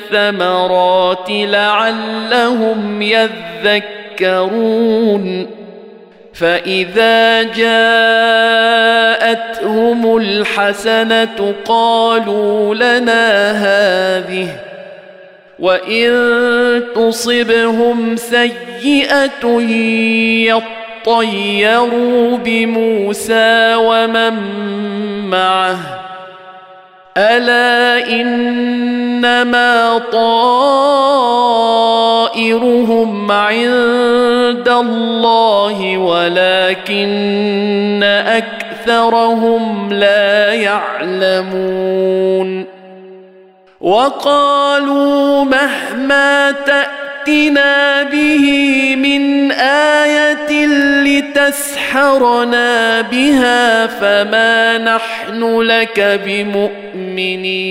لعلهم 1.29 3.01
يذكرون. 4.21 5.47
فإذا 6.33 7.43
جاءتهم 7.43 7.77
الحسنة 10.17 11.53
قالوا 11.65 12.75
لنا 12.75 13.51
هذه 13.51 14.47
وإن 15.59 16.83
تصبهم 16.95 18.15
سيئة 18.15 19.61
يطلقون 20.47 20.81
طيروا 21.05 22.37
بموسى 22.37 23.75
ومن 23.75 24.33
معه. 25.29 26.10
ألا 27.17 28.07
إنما 28.11 30.01
طائرهم 30.11 30.41
عند 33.31 34.69
الله 34.69 35.97
ولكن 35.97 37.03
أكثرهم 38.27 39.93
لا 39.93 40.53
يعلمون 40.53 42.01
وقالوا 43.81 45.43
مهما 45.43 46.51
تأتي 46.51 47.00
تأتنا 47.25 48.03
به 48.03 48.45
من 48.95 49.51
آية 49.51 50.65
لتسحرنا 51.05 53.01
بها 53.01 53.87
فما 53.87 54.77
نحن 54.77 55.61
لك 55.61 56.19
بمؤمنين 56.25 57.61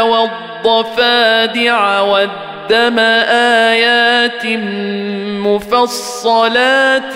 والضفادع 0.00 2.00
والدين 2.00 2.44
قدم 2.64 2.98
آيات 3.28 4.46
مفصلات 5.46 7.14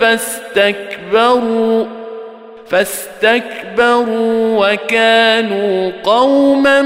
فاستكبروا 0.00 1.84
فاستكبروا 2.68 4.72
وكانوا 4.72 5.92
قوما 6.04 6.82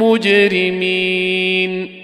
مجرمين 0.00 2.01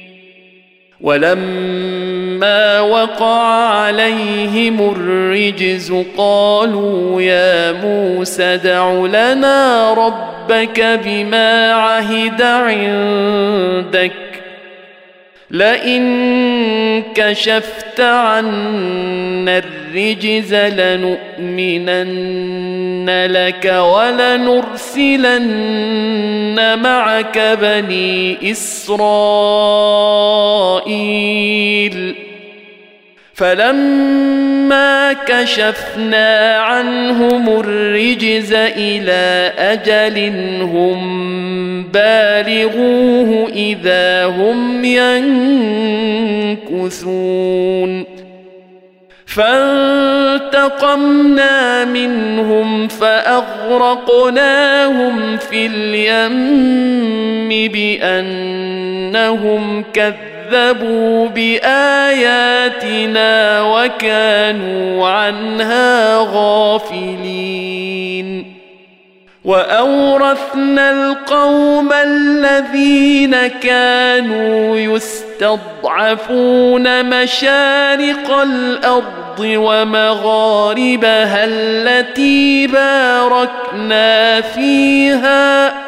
ولما 1.00 2.80
وقع 2.80 3.68
عليهم 3.68 4.90
الرجز 4.90 5.94
قالوا 6.16 7.22
يا 7.22 7.72
موسى 7.72 8.56
دع 8.56 8.92
لنا 8.92 9.92
ربك 9.94 11.00
بما 11.04 11.72
عهد 11.72 12.42
عندك. 12.42 14.12
لئن 15.50 16.02
كشفت 17.14 18.00
عنا 18.00 19.58
الرجز 19.58 20.54
لنؤمنن 20.54 22.08
لك 23.26 23.64
ولنرسلن 23.64 25.38
معك 26.78 27.38
بني 27.60 28.50
إسرائيل. 28.50 29.08
فلما 33.38 35.12
كشفنا 35.12 36.56
عنهم 36.58 37.60
الرجز 37.60 38.52
إلى 38.54 39.52
أجل 39.58 40.32
هم 40.62 41.82
بالغوه 41.82 43.48
إذا 43.54 44.26
هم 44.26 44.84
ينكثون. 46.64 48.04
فانتقمنا 49.26 50.64
منهم 51.84 52.88
فأغرقناهم 52.88 54.36
في 55.36 55.66
اليم 55.66 57.48
بأنهم 57.72 58.64
كذبوا 59.92 60.27
بآياتنا 61.28 62.42
وكانوا 63.62 65.08
عنها 65.08 66.16
غافلين. 66.16 67.78
وأورثنا 69.44 70.90
القوم 70.90 71.92
الذين 71.92 73.46
كانوا 73.46 74.76
يستضعفون 74.78 76.42
مشارق 77.04 78.30
الأرض 78.30 79.40
ومغاربها 79.40 80.64
التي 81.44 82.66
باركنا 82.66 84.40
فيها. 84.40 85.87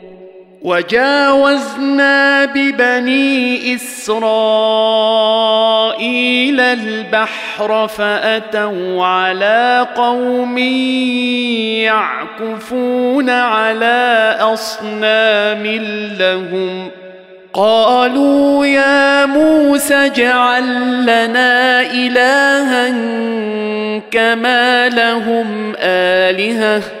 وجاوزنا 0.61 2.45
ببني 2.45 3.75
إسرائيل 3.75 4.19
البحر 6.59 7.87
فأتوا 7.87 9.05
على 9.05 9.87
قوم 9.95 10.57
يعكفون 11.77 13.29
على 13.29 14.37
أصنام 14.41 15.65
لهم. 16.19 16.91
قالوا 17.53 18.65
يا 18.65 19.25
موسى 19.25 19.95
اجعل 19.95 20.63
لنا 21.01 21.81
إلها 21.81 22.89
كما 24.11 24.89
لهم 24.89 25.73
آلهة. 25.79 27.00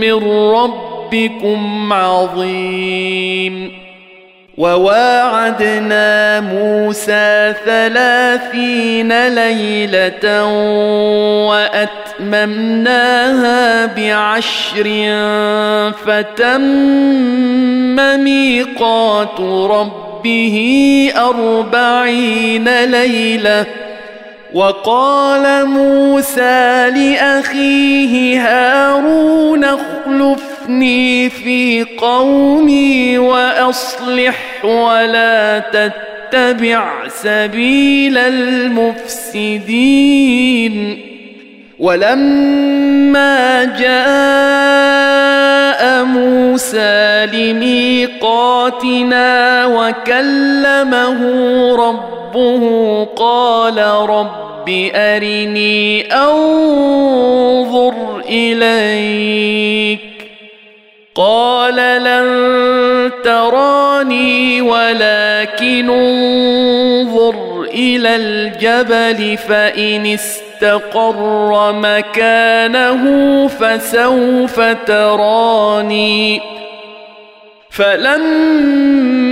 من 0.00 0.14
ربكم 0.52 1.92
عظيم 1.92 3.77
وواعدنا 4.58 6.40
موسى 6.40 7.54
ثلاثين 7.66 9.28
ليلة 9.28 10.44
وأتممناها 12.20 13.86
بعشر 13.86 14.84
فتم 16.06 16.66
ميقات 18.24 19.40
ربه 19.70 20.58
أربعين 21.16 22.84
ليلة 22.84 23.66
وقال 24.54 25.66
موسى 25.66 26.90
لأخيه 26.90 28.40
هارون 28.40 29.64
اخلفني 30.68 31.30
في 31.30 31.84
قومي 31.98 33.18
وأصلح 33.18 34.64
ولا 34.64 35.58
تتبع 35.58 37.08
سبيل 37.08 38.18
المفسدين. 38.18 39.48
ولما 41.78 43.64
جاء 43.64 44.04
موسى 46.04 47.26
لميقاتنا 47.32 48.46
وكلمه 49.66 51.20
ربه 51.76 53.04
قال 53.04 53.78
رب 54.10 54.90
أرني 54.94 56.14
أنظر 56.14 57.94
إليك. 58.28 60.07
قال 61.18 61.76
لن 62.04 63.10
تراني 63.24 64.60
ولكن 64.60 65.90
انظر 65.90 67.62
إلى 67.62 68.16
الجبل 68.16 69.38
فإن 69.48 70.06
استقر 70.06 71.72
مكانه 71.72 73.02
فسوف 73.46 74.60
تراني. 74.86 76.40
فلما 77.70 79.26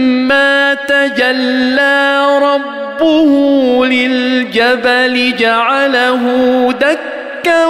تجلى 0.74 2.26
ربه 2.42 3.30
للجبل 3.86 5.36
جعله 5.36 6.22
دكا 6.72 7.66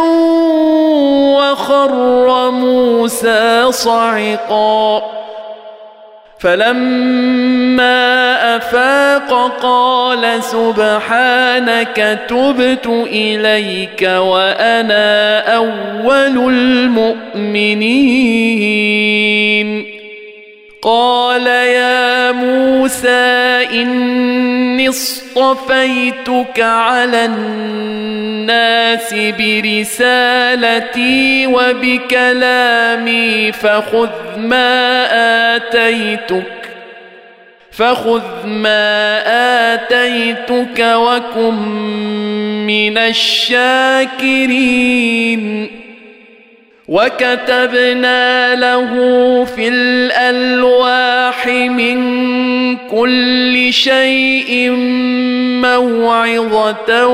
وخر 1.52 2.50
موسى 2.50 3.66
صعقا. 3.70 5.02
فلما 6.38 7.96
أفاق 8.56 9.52
قال 9.62 10.42
سبحانك 10.42 12.18
تبت 12.28 12.86
إليك 13.06 14.02
وأنا 14.02 15.38
أول 15.56 16.36
المؤمنين. 16.54 17.96
قال 20.86 21.46
يا 21.46 22.32
موسى 22.32 23.66
إني 23.72 24.88
اصطفيتك 24.88 26.60
على 26.60 27.24
الناس 27.24 29.14
برسالتي 29.38 30.86
وبكلامي 31.46 32.72
فخذ 33.52 34.10
ما 34.38 35.06
آتيتك 35.56 36.52
فخذ 37.70 38.46
ما 38.46 39.22
آتيتك 39.74 40.78
وكن 40.80 41.54
من 42.66 42.98
الشاكرين. 42.98 44.46
وكتبنا 46.88 48.54
له 48.54 48.90
في 49.44 49.68
الالواح 49.68 51.46
من 51.46 51.96
كل 52.76 53.72
شيء 53.72 54.70
موعظه 55.62 57.06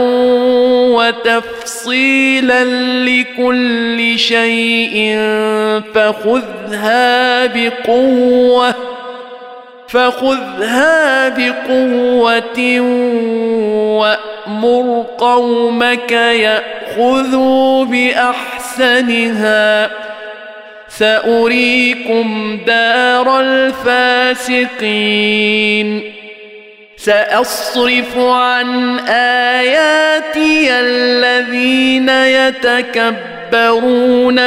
وتفصيلا 0.92 2.64
لكل 3.04 4.18
شيء 4.18 5.18
فخذها 5.94 7.46
بقوه 7.46 8.74
فخذها 9.88 11.28
بقوه 11.28 12.80
وامر 14.46 15.06
قومك 15.18 16.12
ياخذوا 16.12 17.84
باحسنها 17.84 19.40
ساريكم 20.88 22.58
دار 22.66 23.40
الفاسقين 23.40 24.82
ساصرف 26.96 28.18
عن 28.18 28.98
اياتي 29.08 30.70
الذين 30.70 32.08
يتكبرون 32.08 33.32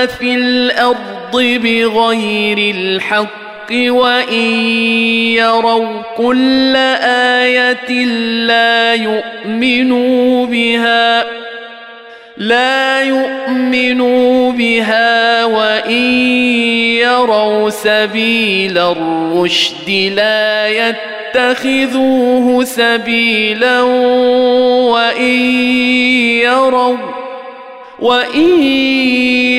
في 0.05 0.35
الأرض 0.35 1.31
بغير 1.35 2.75
الحق 2.75 3.44
وإن 3.72 4.51
يروا 5.36 6.01
كل 6.18 6.76
آية 7.45 8.05
لا 8.45 8.93
يؤمنوا 8.93 10.45
بها 10.45 11.26
لا 12.38 13.01
يؤمنوا 13.01 14.51
بها 14.51 15.45
وإن 15.45 16.03
يروا 16.99 17.70
سبيل 17.70 18.78
الرشد 18.78 19.89
لا 20.16 20.68
يتخذوه 20.68 22.63
سبيلا 22.63 23.82
وإن 24.91 25.41
يروا 26.41 26.97
وإن 27.99 28.63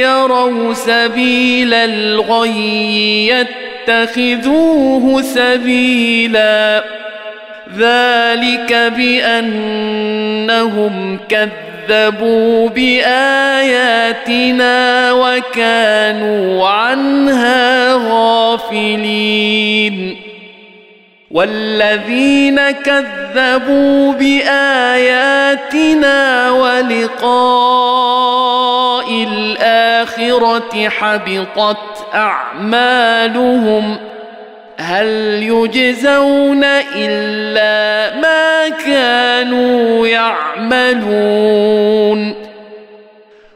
يروا 0.00 0.74
سبيل 0.74 1.74
الغي 1.74 3.28
يتخذوه 3.28 3.65
سبيلا. 5.22 6.84
ذلك 7.78 8.92
بأنهم 8.96 9.98
كذبوا 11.28 12.68
بآياتنا 12.68 14.32
وكانوا 15.12 16.68
عنها 16.68 17.92
غافلين. 17.92 20.25
والذين 21.30 22.70
كذبوا 22.70 24.12
بآياتنا 24.12 25.70
ولقاء 26.50 27.96
الآخرة 29.10 30.88
حبطت 30.88 32.06
أعمالهم 32.14 33.96
هل 34.78 35.06
يجزون 35.42 36.64
إلا 36.94 38.16
ما 38.20 38.68
كانوا 38.68 40.06
يعملون 40.06 41.26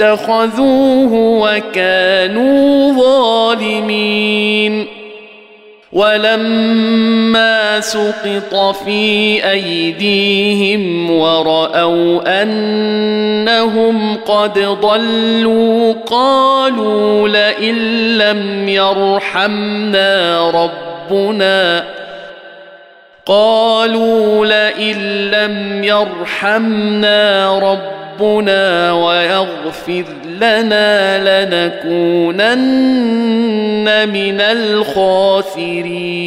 اتخذوه 0.00 1.12
وكانوا 1.12 2.92
ظالمين. 2.92 4.86
ولما 5.92 7.80
سقط 7.80 8.76
في 8.84 9.50
أيديهم 9.50 11.10
ورأوا 11.10 12.42
أنهم 12.42 14.16
قد 14.16 14.58
ضلوا 14.58 15.92
قالوا 15.92 17.28
لئن 17.28 17.76
لم 18.18 18.68
يرحمنا 18.68 20.50
ربنا. 20.50 21.84
قالوا 23.26 24.46
لئن 24.46 25.30
لم 25.30 25.84
يرحمنا 25.84 27.58
ربنا 27.58 28.01
ويغفر 28.92 30.04
لنا 30.40 31.44
لنكونن 31.44 32.58
من 34.08 34.40
الخاسرين. 34.40 36.22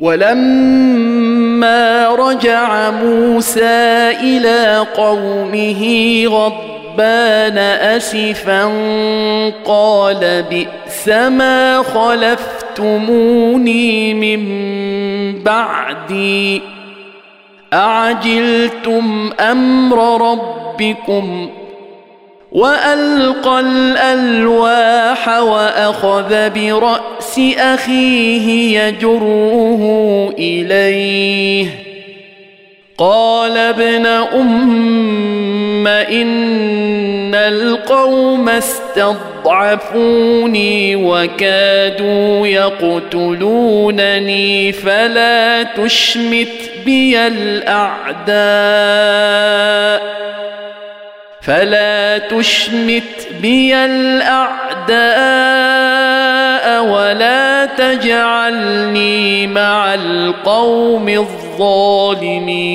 ولما 0.00 2.08
رجع 2.08 2.90
موسى 2.90 4.10
إلى 4.22 4.86
قومه 4.96 5.82
غضبان 6.26 7.58
أسفا 7.58 8.64
قال 9.64 10.44
بئس 10.50 11.08
ما 11.08 11.82
خلفتموني 12.74 14.14
من 14.14 14.42
بعدي. 15.42 16.62
أعجلتم 17.74 19.30
أمر 19.40 20.30
ربكم 20.30 21.50
وألقى 22.52 23.60
الألواح 23.60 25.28
وأخذ 25.28 26.50
برأس 26.50 27.40
أخيه 27.58 28.78
يجره 28.80 29.82
إليه. 30.38 31.66
قال 32.98 33.58
ابن 33.58 34.06
أم 34.06 35.88
القوم 37.34 38.48
استضعفوني 38.48 38.96
وكادوا 40.96 42.46
يقتلونني 42.46 43.92
فلا 44.72 45.62
تشمت 45.62 46.70
بي 46.84 47.26
الاعداء 47.26 48.34
فلا 51.42 52.18
تشمت 52.18 53.28
بي 53.42 53.76
الاعداء 53.76 54.44
ولا 56.84 57.66
تجعلني 57.66 59.46
مع 59.46 59.94
القوم 59.94 61.08
الظالمين 61.08 62.74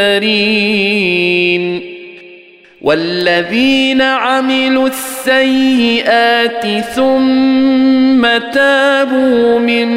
والذين 2.81 4.01
عملوا 4.01 4.87
السيئات 4.87 6.67
ثم 6.95 8.27
تابوا 8.53 9.59
من 9.59 9.89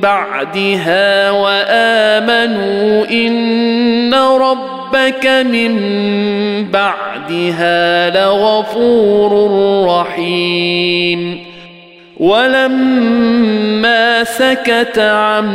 بعدها 0.00 1.30
وآمنوا 1.30 3.10
إن 3.10 4.14
ربك 4.90 5.26
من 5.26 5.72
بعدها 6.70 8.10
لغفور 8.10 9.50
رحيم. 9.86 11.40
ولما 12.20 14.24
سكت 14.24 14.98
عن 14.98 15.46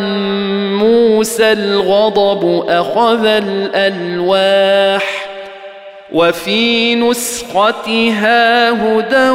موسى 0.78 1.52
الغضب 1.52 2.70
أخذ 2.70 3.26
الألواح 3.26 5.26
وفي 6.12 6.96
نسختها 6.96 8.72
هدى 8.72 9.30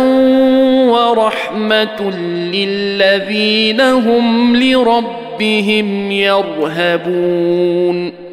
ورحمة 0.91 2.11
للذين 2.53 3.81
هم 3.81 4.57
لربهم 4.57 6.13
يرهبون. 6.13 8.30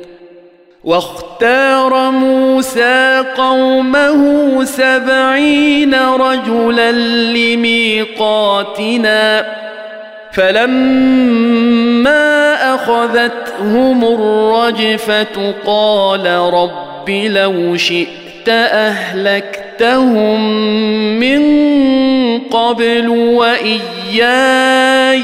واختار 0.88 2.12
موسى 2.12 3.24
قومه 3.38 4.64
سبعين 4.64 5.96
رجلا 5.96 6.92
لميقاتنا 7.32 9.18
فلما 10.32 12.16
أخذتهم 12.76 14.04
الرجفة 14.04 15.54
قال 15.66 16.26
رب 16.54 17.10
لو 17.10 17.78
شئت 17.78 18.50
أهلكتهم 18.50 20.40
من 21.20 21.42
قبل 22.40 23.10
وإياي. 23.10 25.24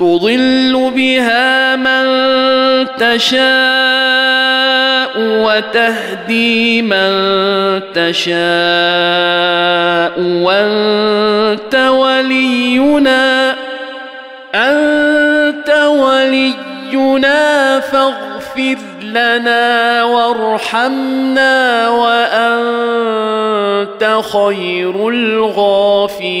تضل 0.00 0.90
بها 0.96 1.76
من 1.76 2.06
تشاء 2.98 3.40
وتهدي 5.18 6.82
من 6.82 7.10
تشاء 7.94 8.30
وأنت 10.20 11.74
ولينا 11.74 13.56
أنت 14.54 15.70
ولينا 15.88 17.80
فاغفر 17.80 18.78
لنا 19.02 20.04
وارحمنا 20.04 21.88
وأنت 21.88 23.40
خير 24.32 25.08
الغافرين. 25.08 26.40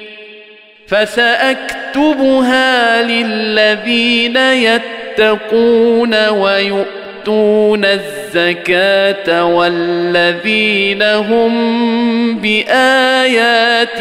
فسأكتبها 0.91 3.03
للذين 3.03 4.37
يتقون 4.37 6.29
ويؤتون 6.29 7.85
الزكاة 7.85 9.45
والذين 9.45 11.03
هم 11.03 12.35
بآياتنا 12.35 13.91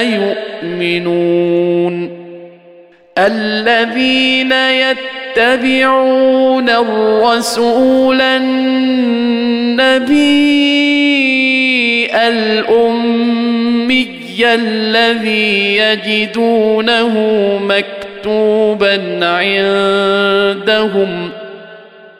يؤمنون. 0.00 2.20
الذين 3.18 4.52
يتبعون 5.36 6.70
الرسول 6.70 8.20
النبي 8.20 9.30
الأمي 12.14 14.19
الذي 14.46 15.76
يجدونه 15.76 17.14
مكتوبا 17.62 19.26
عندهم 19.26 21.30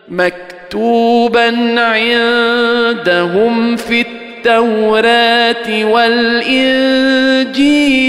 مكتوبا 0.08 1.80
عندهم 1.80 3.76
في 3.76 4.00
التوراة 4.00 5.84
والإنجيل 5.84 7.38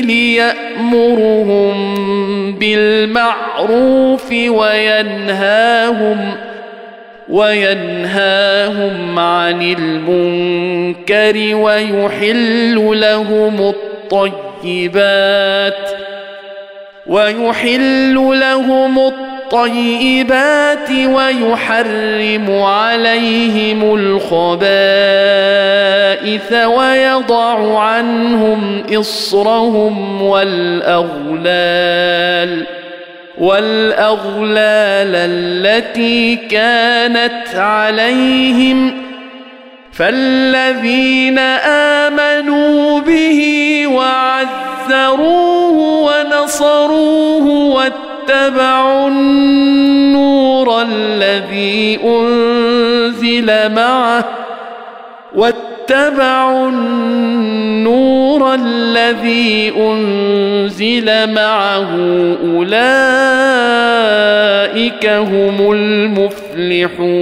يأمرهم 0.09 1.75
بالمعروف 2.55 4.31
وينهاهم 4.31 6.17
وينهاهم 7.29 9.19
عن 9.19 9.61
المنكر 9.61 11.55
ويحل 11.55 12.99
لهم 13.01 13.73
الطيبات 14.13 15.89
ويحل 17.07 18.13
لهم 18.39 18.99
الطيبات 18.99 20.91
ويحرم 20.91 22.61
عليهم 22.61 23.95
الخبائث 23.95 24.51
ويضع 26.53 27.79
عنهم 27.79 28.83
إصرهم 28.93 30.21
والأغلال 30.21 31.71
والأغلال 33.37 35.15
التي 35.15 36.35
كانت 36.35 37.55
عليهم 37.55 39.10
فالذين 39.93 41.39
آمنوا 42.09 42.99
به 42.99 43.41
وعزروه 43.87 45.77
ونصروه 46.01 47.45
واتبعوا 47.47 49.07
النور 49.07 50.81
الذي 50.81 51.99
أنزل 52.03 53.71
معه 53.75 54.25
واتبعوا 55.35 56.69
النور 56.69 58.53
الذي 58.53 59.73
أنزل 59.77 61.33
معه 61.33 61.89
أولئك 62.55 63.05
هم 65.05 65.71
المفلحون 65.71 67.21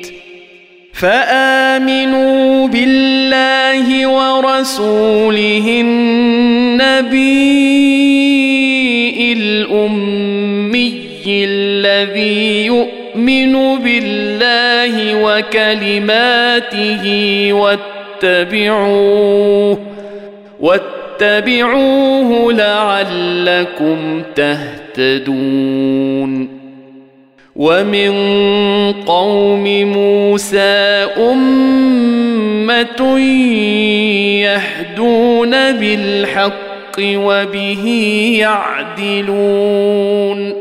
فآمنوا 1.01 2.67
بالله 2.67 4.07
ورسوله 4.07 5.81
النبي 5.81 7.23
الأمي 9.33 11.01
الذي 11.27 12.65
يؤمن 12.65 13.53
بالله 13.83 15.15
وكلماته 15.23 17.03
واتبعوه 18.23 19.77
واتبعوه 20.59 22.53
لعلكم 22.53 24.23
تهتدون 24.35 25.81
ومن 27.61 28.13
قوم 29.05 29.63
موسى 29.83 31.07
أمة 31.17 33.19
يهدون 34.41 35.71
بالحق 35.71 36.97
وبه 36.99 37.85
يعدلون. 39.07 40.53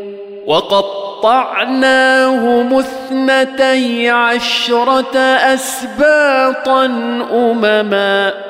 وقطعناهم 0.46 2.78
اثنتي 2.78 4.08
عشرة 4.08 5.18
اسباطا 5.18 6.84
أمما. 7.32 8.49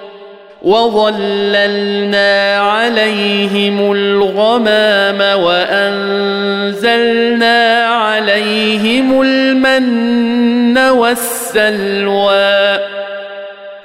وظللنا 0.61 2.57
عليهم 2.57 3.91
الغمام 3.91 5.41
وأنزلنا 5.41 7.05
عليهم 7.85 9.21
المن 9.21 10.77
والسلوى. 10.77 12.79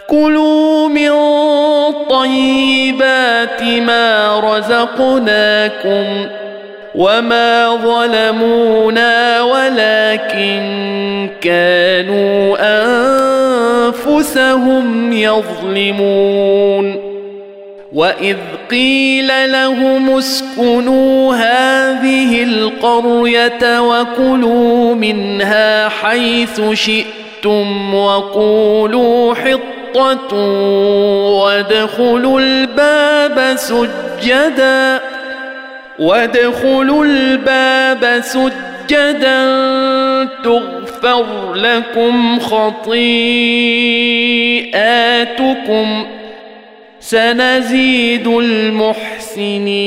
كلوا 0.07 0.89
من 0.89 1.12
طيبات 2.11 3.62
ما 3.62 4.40
رزقناكم 4.40 6.27
وما 6.97 7.77
ظلمونا 7.77 9.43
ولكن 9.43 11.28
كانوا 11.40 12.56
انفسهم 13.89 15.12
يظلمون 15.12 16.97
واذ 17.93 18.36
قيل 18.70 19.52
لهم 19.52 20.16
اسكنوا 20.18 21.35
هذه 21.35 22.43
القريه 22.43 23.81
وكلوا 23.81 24.94
منها 24.94 25.89
حيث 25.89 26.60
شئتم 26.73 27.94
وقولوا 27.94 29.35
حطه 29.35 30.36
وادخلوا 31.43 32.40
الباب 32.40 33.56
سجدا 33.56 35.01
وادخلوا 35.98 37.05
الباب 37.05 38.20
سجدا 38.20 39.44
تغفر 40.44 41.55
لكم 41.55 42.40
خطيئاتكم 42.40 42.86
سنزيد 47.01 48.27
المحسنين 48.27 49.86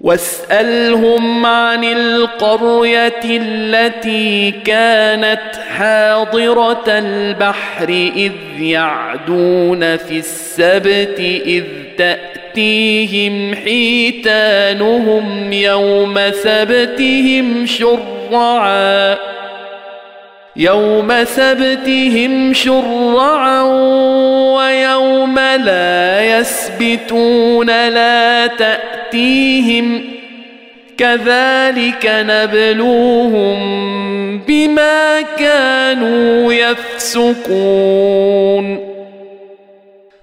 واسألهم 0.00 1.46
عن 1.46 1.84
القرية 1.84 3.20
التي 3.24 4.50
كانت 4.50 5.56
حاضرة 5.76 6.84
البحر 6.88 7.88
إذ 8.16 8.32
يعدون 8.60 9.96
في 9.96 10.18
السبت 10.18 11.20
إذ 11.46 11.64
تأتيهم 11.98 13.54
حيتانهم 13.54 15.52
يوم 15.52 16.30
سبتهم 16.30 17.66
شرعا. 17.66 19.37
يوم 20.58 21.24
سبتهم 21.24 22.52
شرعا 22.54 23.62
ويوم 24.56 25.38
لا 25.38 26.22
يسبتون 26.38 27.66
لا 27.88 28.46
تأتيهم 28.46 30.04
كذلك 30.98 32.10
نبلوهم 32.28 33.58
بما 34.38 35.20
كانوا 35.22 36.52
يفسقون 36.52 38.38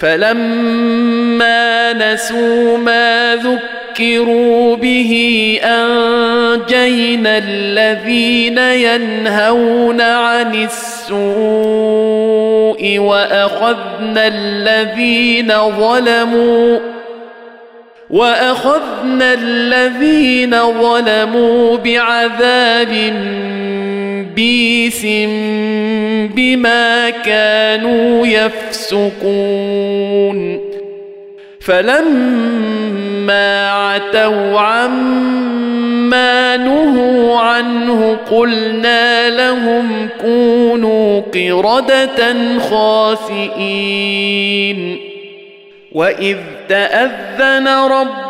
فلما 0.00 1.92
نسوا 1.92 2.78
ما 2.78 3.36
ذكروا 3.36 4.76
به 4.76 5.12
أنجينا 5.64 7.38
الذين 7.38 8.58
ينهون 8.58 10.00
عن 10.00 10.54
السوء 10.64 11.20
وأخذنا 12.98 14.26
الذين 14.26 15.52
ظلموا 15.78 16.78
وأخذنا 18.10 19.34
الذين 19.34 20.56
ظلموا 20.60 21.76
بعذاب 21.76 22.92
بيس 24.34 25.06
بما 26.34 27.10
كانوا 27.10 28.26
يفسقون. 28.26 29.80
فلما 31.60 33.70
عتوا 33.70 34.60
عما 34.60 36.56
نهوا 36.56 37.38
عنه 37.38 38.16
قلنا 38.30 39.30
لهم 39.30 40.08
كونوا 40.20 41.20
قردة 41.20 42.34
خاسئين. 42.58 44.30
وإذ 45.92 46.36
تأذن 46.68 47.68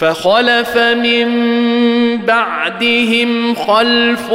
فخلف 0.00 0.76
من 0.76 1.28
بعدهم 2.18 3.54
خلف 3.54 4.32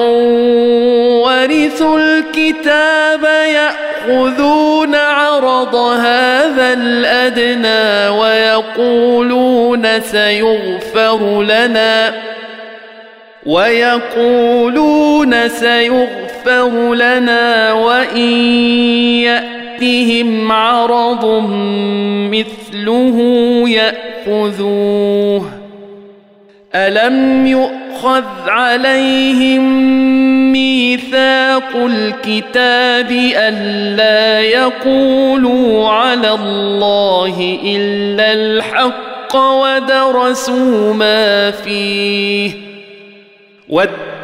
ورثوا 1.26 2.00
الكتاب 2.00 3.24
يأخذون 3.24 4.96
عرض 4.96 5.76
هذا 5.76 6.74
الأدنى 6.74 8.18
ويقولون 8.20 10.02
سيغفر 10.02 11.44
لنا 11.44 12.14
ويقولون 13.46 15.50
سيغفر 15.50 16.94
لنا 16.94 17.74
وإن 17.74 19.55
ياتهم 19.86 20.52
عرض 20.52 21.26
مثله 22.32 23.18
ياخذوه 23.70 25.46
الم 26.76 27.48
يؤخذ 27.48 28.24
عليهم 28.48 29.64
ميثاق 30.52 31.76
الكتاب 31.76 33.12
الا 33.36 34.40
يقولوا 34.42 35.90
على 35.90 36.32
الله 36.32 37.60
الا 37.64 38.34
الحق 38.34 39.36
ودرسوا 39.36 40.94
ما 40.94 41.52
فيه 41.52 42.52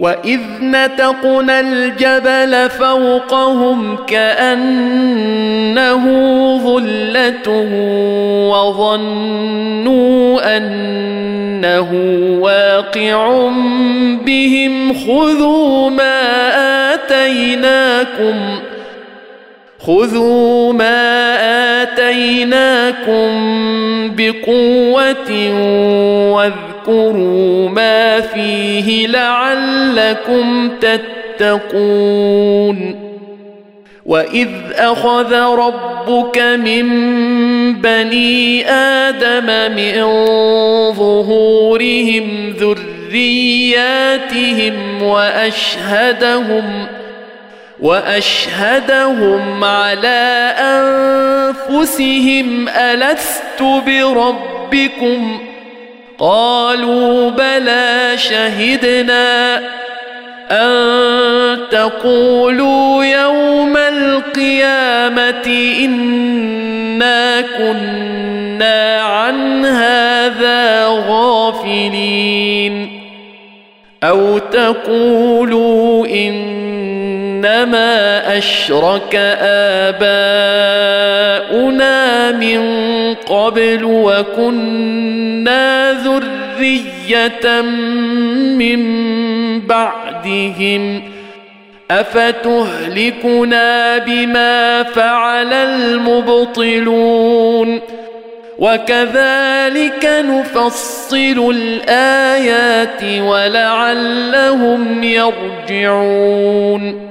واذ 0.00 0.40
نتقنا 0.62 1.60
الجبل 1.60 2.70
فوقهم 2.70 3.96
كانه 4.06 6.04
ظله 6.64 7.48
وظنوا 8.50 9.96
انه 10.56 11.92
واقع 12.40 13.48
بهم 14.26 14.94
خذوا 14.94 15.90
ما 15.90 16.20
اتيناكم 16.94 18.58
خذوا 19.78 20.72
ما 20.72 21.34
اتيناكم 21.82 23.30
بقوه 24.16 25.30
واذكروا 26.32 26.67
ما 27.68 28.20
فيه 28.20 29.06
لعلكم 29.06 30.70
تتقون 31.38 33.08
وإذ 34.06 34.48
أخذ 34.74 35.34
ربك 35.34 36.38
من 36.38 36.88
بني 37.74 38.70
آدم 38.70 39.76
من 39.76 40.04
ظهورهم 40.92 42.54
ذرياتهم 43.10 44.22
وأشهدهم 45.02 46.86
وأشهدهم 47.80 49.64
على 49.64 50.54
أنفسهم 51.68 52.68
ألست 52.68 53.62
بربكم 53.86 55.47
قالوا 56.18 57.30
بلى 57.30 58.12
شهدنا 58.16 59.56
أن 60.50 61.58
تقولوا 61.70 63.04
يوم 63.04 63.76
القيامة 63.76 65.74
إنا 65.84 67.40
كنا 67.40 69.00
عن 69.00 69.64
هذا 69.64 70.86
غافلين 71.08 73.00
أو 74.02 74.38
تقولوا 74.38 76.06
إنما 77.38 78.38
أشرك 78.38 79.14
آباؤنا 79.94 81.96
من 82.32 82.60
قبل 83.14 83.84
وكنا 83.84 85.92
ذرية 85.92 87.60
من 88.58 88.80
بعدهم 89.60 91.02
أفتهلكنا 91.90 93.98
بما 93.98 94.82
فعل 94.82 95.52
المبطلون 95.52 97.00
وكذلك 98.58 100.04
نفصل 100.04 101.54
الآيات 101.54 103.04
ولعلهم 103.22 105.02
يرجعون 105.02 107.07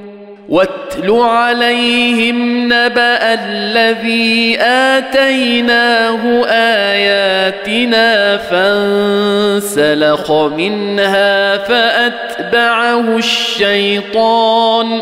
واتل 0.49 1.11
عليهم 1.11 2.65
نبأ 2.73 3.33
الذي 3.33 4.57
آتيناه 4.61 6.45
آياتنا 6.93 8.37
فانسلخ 8.37 10.31
منها 10.31 11.57
فأتبعه 11.57 13.17
الشيطان 13.17 15.01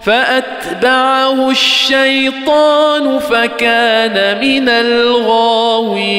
فأتبعه 0.00 1.50
الشيطان 1.50 3.18
فكان 3.18 4.40
من 4.40 4.68
الغاوين 4.68 6.18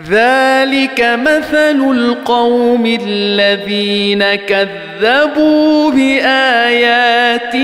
ذلك 0.00 1.00
مثل 1.00 1.90
القوم 1.90 2.98
الذين 3.02 4.34
كذبوا 4.34 5.90
بآياتنا. 5.90 7.54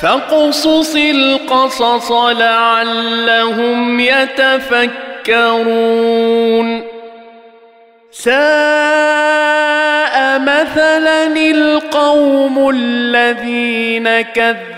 فاقصص 0.00 0.96
القصص 0.96 2.12
لعلهم 2.12 4.00
يتفكرون. 4.00 5.38
ساء 8.12 8.38
مثلا 10.38 11.26
القوم 11.26 12.70
الذين 12.74 14.20
كذبوا 14.20 14.77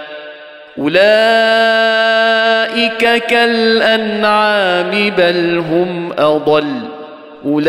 أولئك 0.81 1.13
كالأنعام 3.23 5.13
بل 5.17 5.63
هم 5.71 6.13
أضل. 6.17 6.65
أولئك 7.45 7.67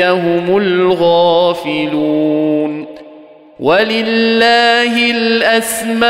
هم 0.00 0.56
الغافلون. 0.56 2.86
ولله 3.60 5.10
الأسماء 5.10 6.04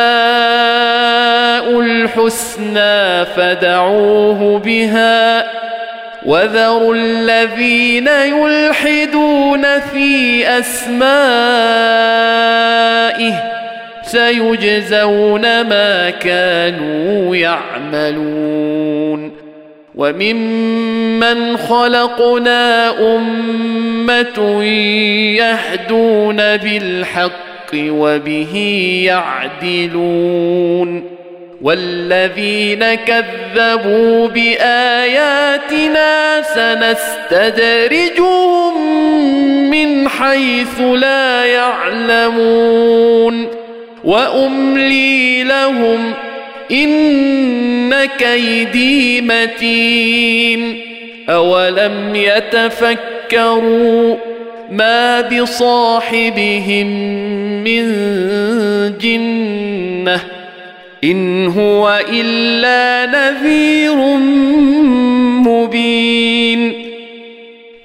الحسنى 1.81 3.25
فدعوه 3.25 4.59
بها. 4.59 5.45
وذروا 6.27 6.95
الذين 6.95 8.09
يلحدون 8.09 9.81
في 9.81 10.49
أسمائه 10.59 11.95
سيجزون 14.07 15.63
ما 15.63 16.11
كانوا 16.11 17.37
يعملون. 17.37 19.33
وممن 19.95 21.57
خلقنا 21.57 22.91
أمة 23.17 24.65
يهدون 25.37 26.37
بالحق 26.37 27.75
وبه 27.75 28.55
يعدلون. 29.73 31.05
والذين 31.63 32.95
كذبوا 32.95 34.29
بآياتنا 34.29 36.43
سنستدرجهم 36.43 38.11
من 39.71 40.09
حيث 40.09 40.81
لا 40.81 41.45
يعلمون. 41.45 43.47
وأملي 44.05 45.45
لهم 45.45 46.13
إن 46.71 48.05
كيدي 48.05 49.21
متين 49.21 50.81
أولم 51.29 52.15
يتفكروا 52.15 54.17
ما 54.71 55.21
بصاحبهم 55.21 56.87
من 57.65 57.85
جنة 58.99 60.21
إن 61.05 61.47
هو 61.47 62.01
إلا 62.13 63.07
نذير 63.07 63.97
مبين 65.49 66.84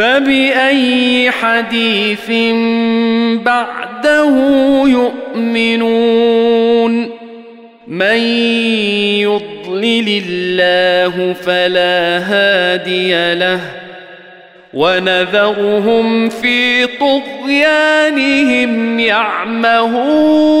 فبأي 0.00 1.30
حديث 1.30 2.30
بعده 3.44 4.34
يؤمنون؟ 4.86 6.40
من 7.86 8.18
يضلل 9.20 10.22
الله 10.26 11.32
فلا 11.32 12.18
هادي 12.18 13.34
له 13.34 13.60
ونذرهم 14.74 16.28
في 16.28 16.86
طغيانهم 16.86 19.00
يعمهون. 19.00 20.60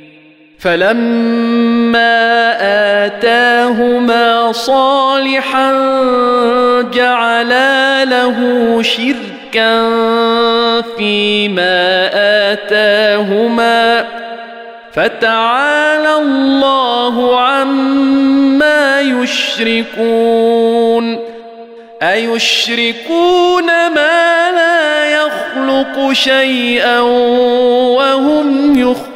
فلما 0.61 2.53
آتاهما 3.05 4.51
صالحا 4.51 5.71
جعلا 6.93 8.05
له 8.05 8.37
شركا 8.81 9.89
فيما 10.97 12.09
آتاهما 12.53 14.05
فتعالى 14.93 16.17
الله 16.17 17.39
عما 17.39 19.01
يشركون 19.01 20.51
أيشركون 22.01 23.65
ما 23.65 24.51
لا 24.51 25.05
يخلق 25.05 26.11
شيئا 26.11 26.99
وهم 26.99 28.79
يخلقون 28.79 29.10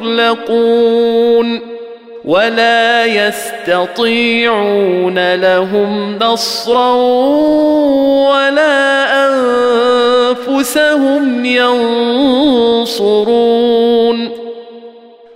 ولا 2.26 3.06
يستطيعون 3.06 4.14
لهم 5.34 6.18
نصرا 6.18 6.92
ولا 8.30 9.06
أنفسهم 10.28 11.44
ينصرون 12.84 13.26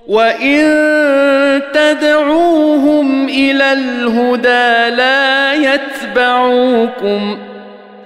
وإن 0.08 0.62
تدعوهم 1.74 3.28
إلى 3.28 3.72
الهدى 3.72 4.96
لا 4.96 5.52
يتبعوكم 5.54 7.38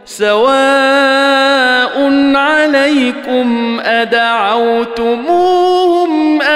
سواء 0.05 0.95
عليكم 2.35 3.81
أدعوتموهم 3.85 5.25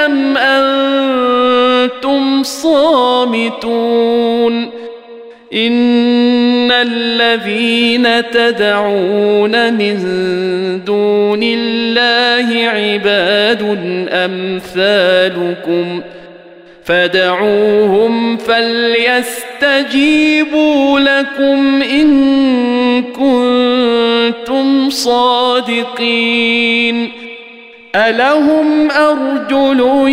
ام 0.09 0.37
أنتم 0.37 2.43
صامتون 2.43 3.99
ان 5.53 6.73
الذين 6.73 8.31
تدعون 8.31 9.75
من 9.75 9.99
دون 10.85 11.41
الله 11.43 12.69
عباد 12.69 13.63
امثالكم 14.13 16.01
فدعوهم 16.85 18.37
فليستجيبوا 18.37 19.41
لكم 21.01 21.83
ان 21.83 23.03
كنتم 23.03 24.91
صادقين 24.91 26.49
الهم 27.97 28.91
ارجل 28.91 30.09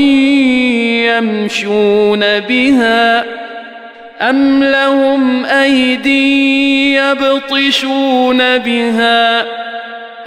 يمشون 1.05 2.39
بها 2.39 3.25
ام 4.21 4.63
لهم 4.63 5.45
ايدي 5.45 6.95
يبطشون 6.95 8.57
بها 8.57 9.45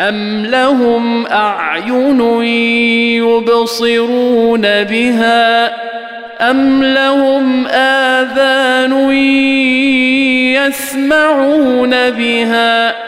ام 0.08 0.46
لهم 0.46 1.26
اعين 1.26 2.20
يبصرون 3.24 4.60
بها 4.60 5.72
ام 6.50 6.84
لهم 6.84 7.66
اذان 7.66 9.10
يسمعون 10.68 11.90
بها 12.10 13.07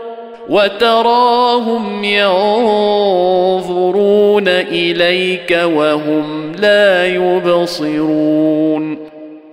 وتراهم 0.51 2.03
ينظرون 2.03 2.47
إليك 4.47 5.59
وهم 5.63 6.51
لا 6.55 7.07
يبصرون. 7.07 8.97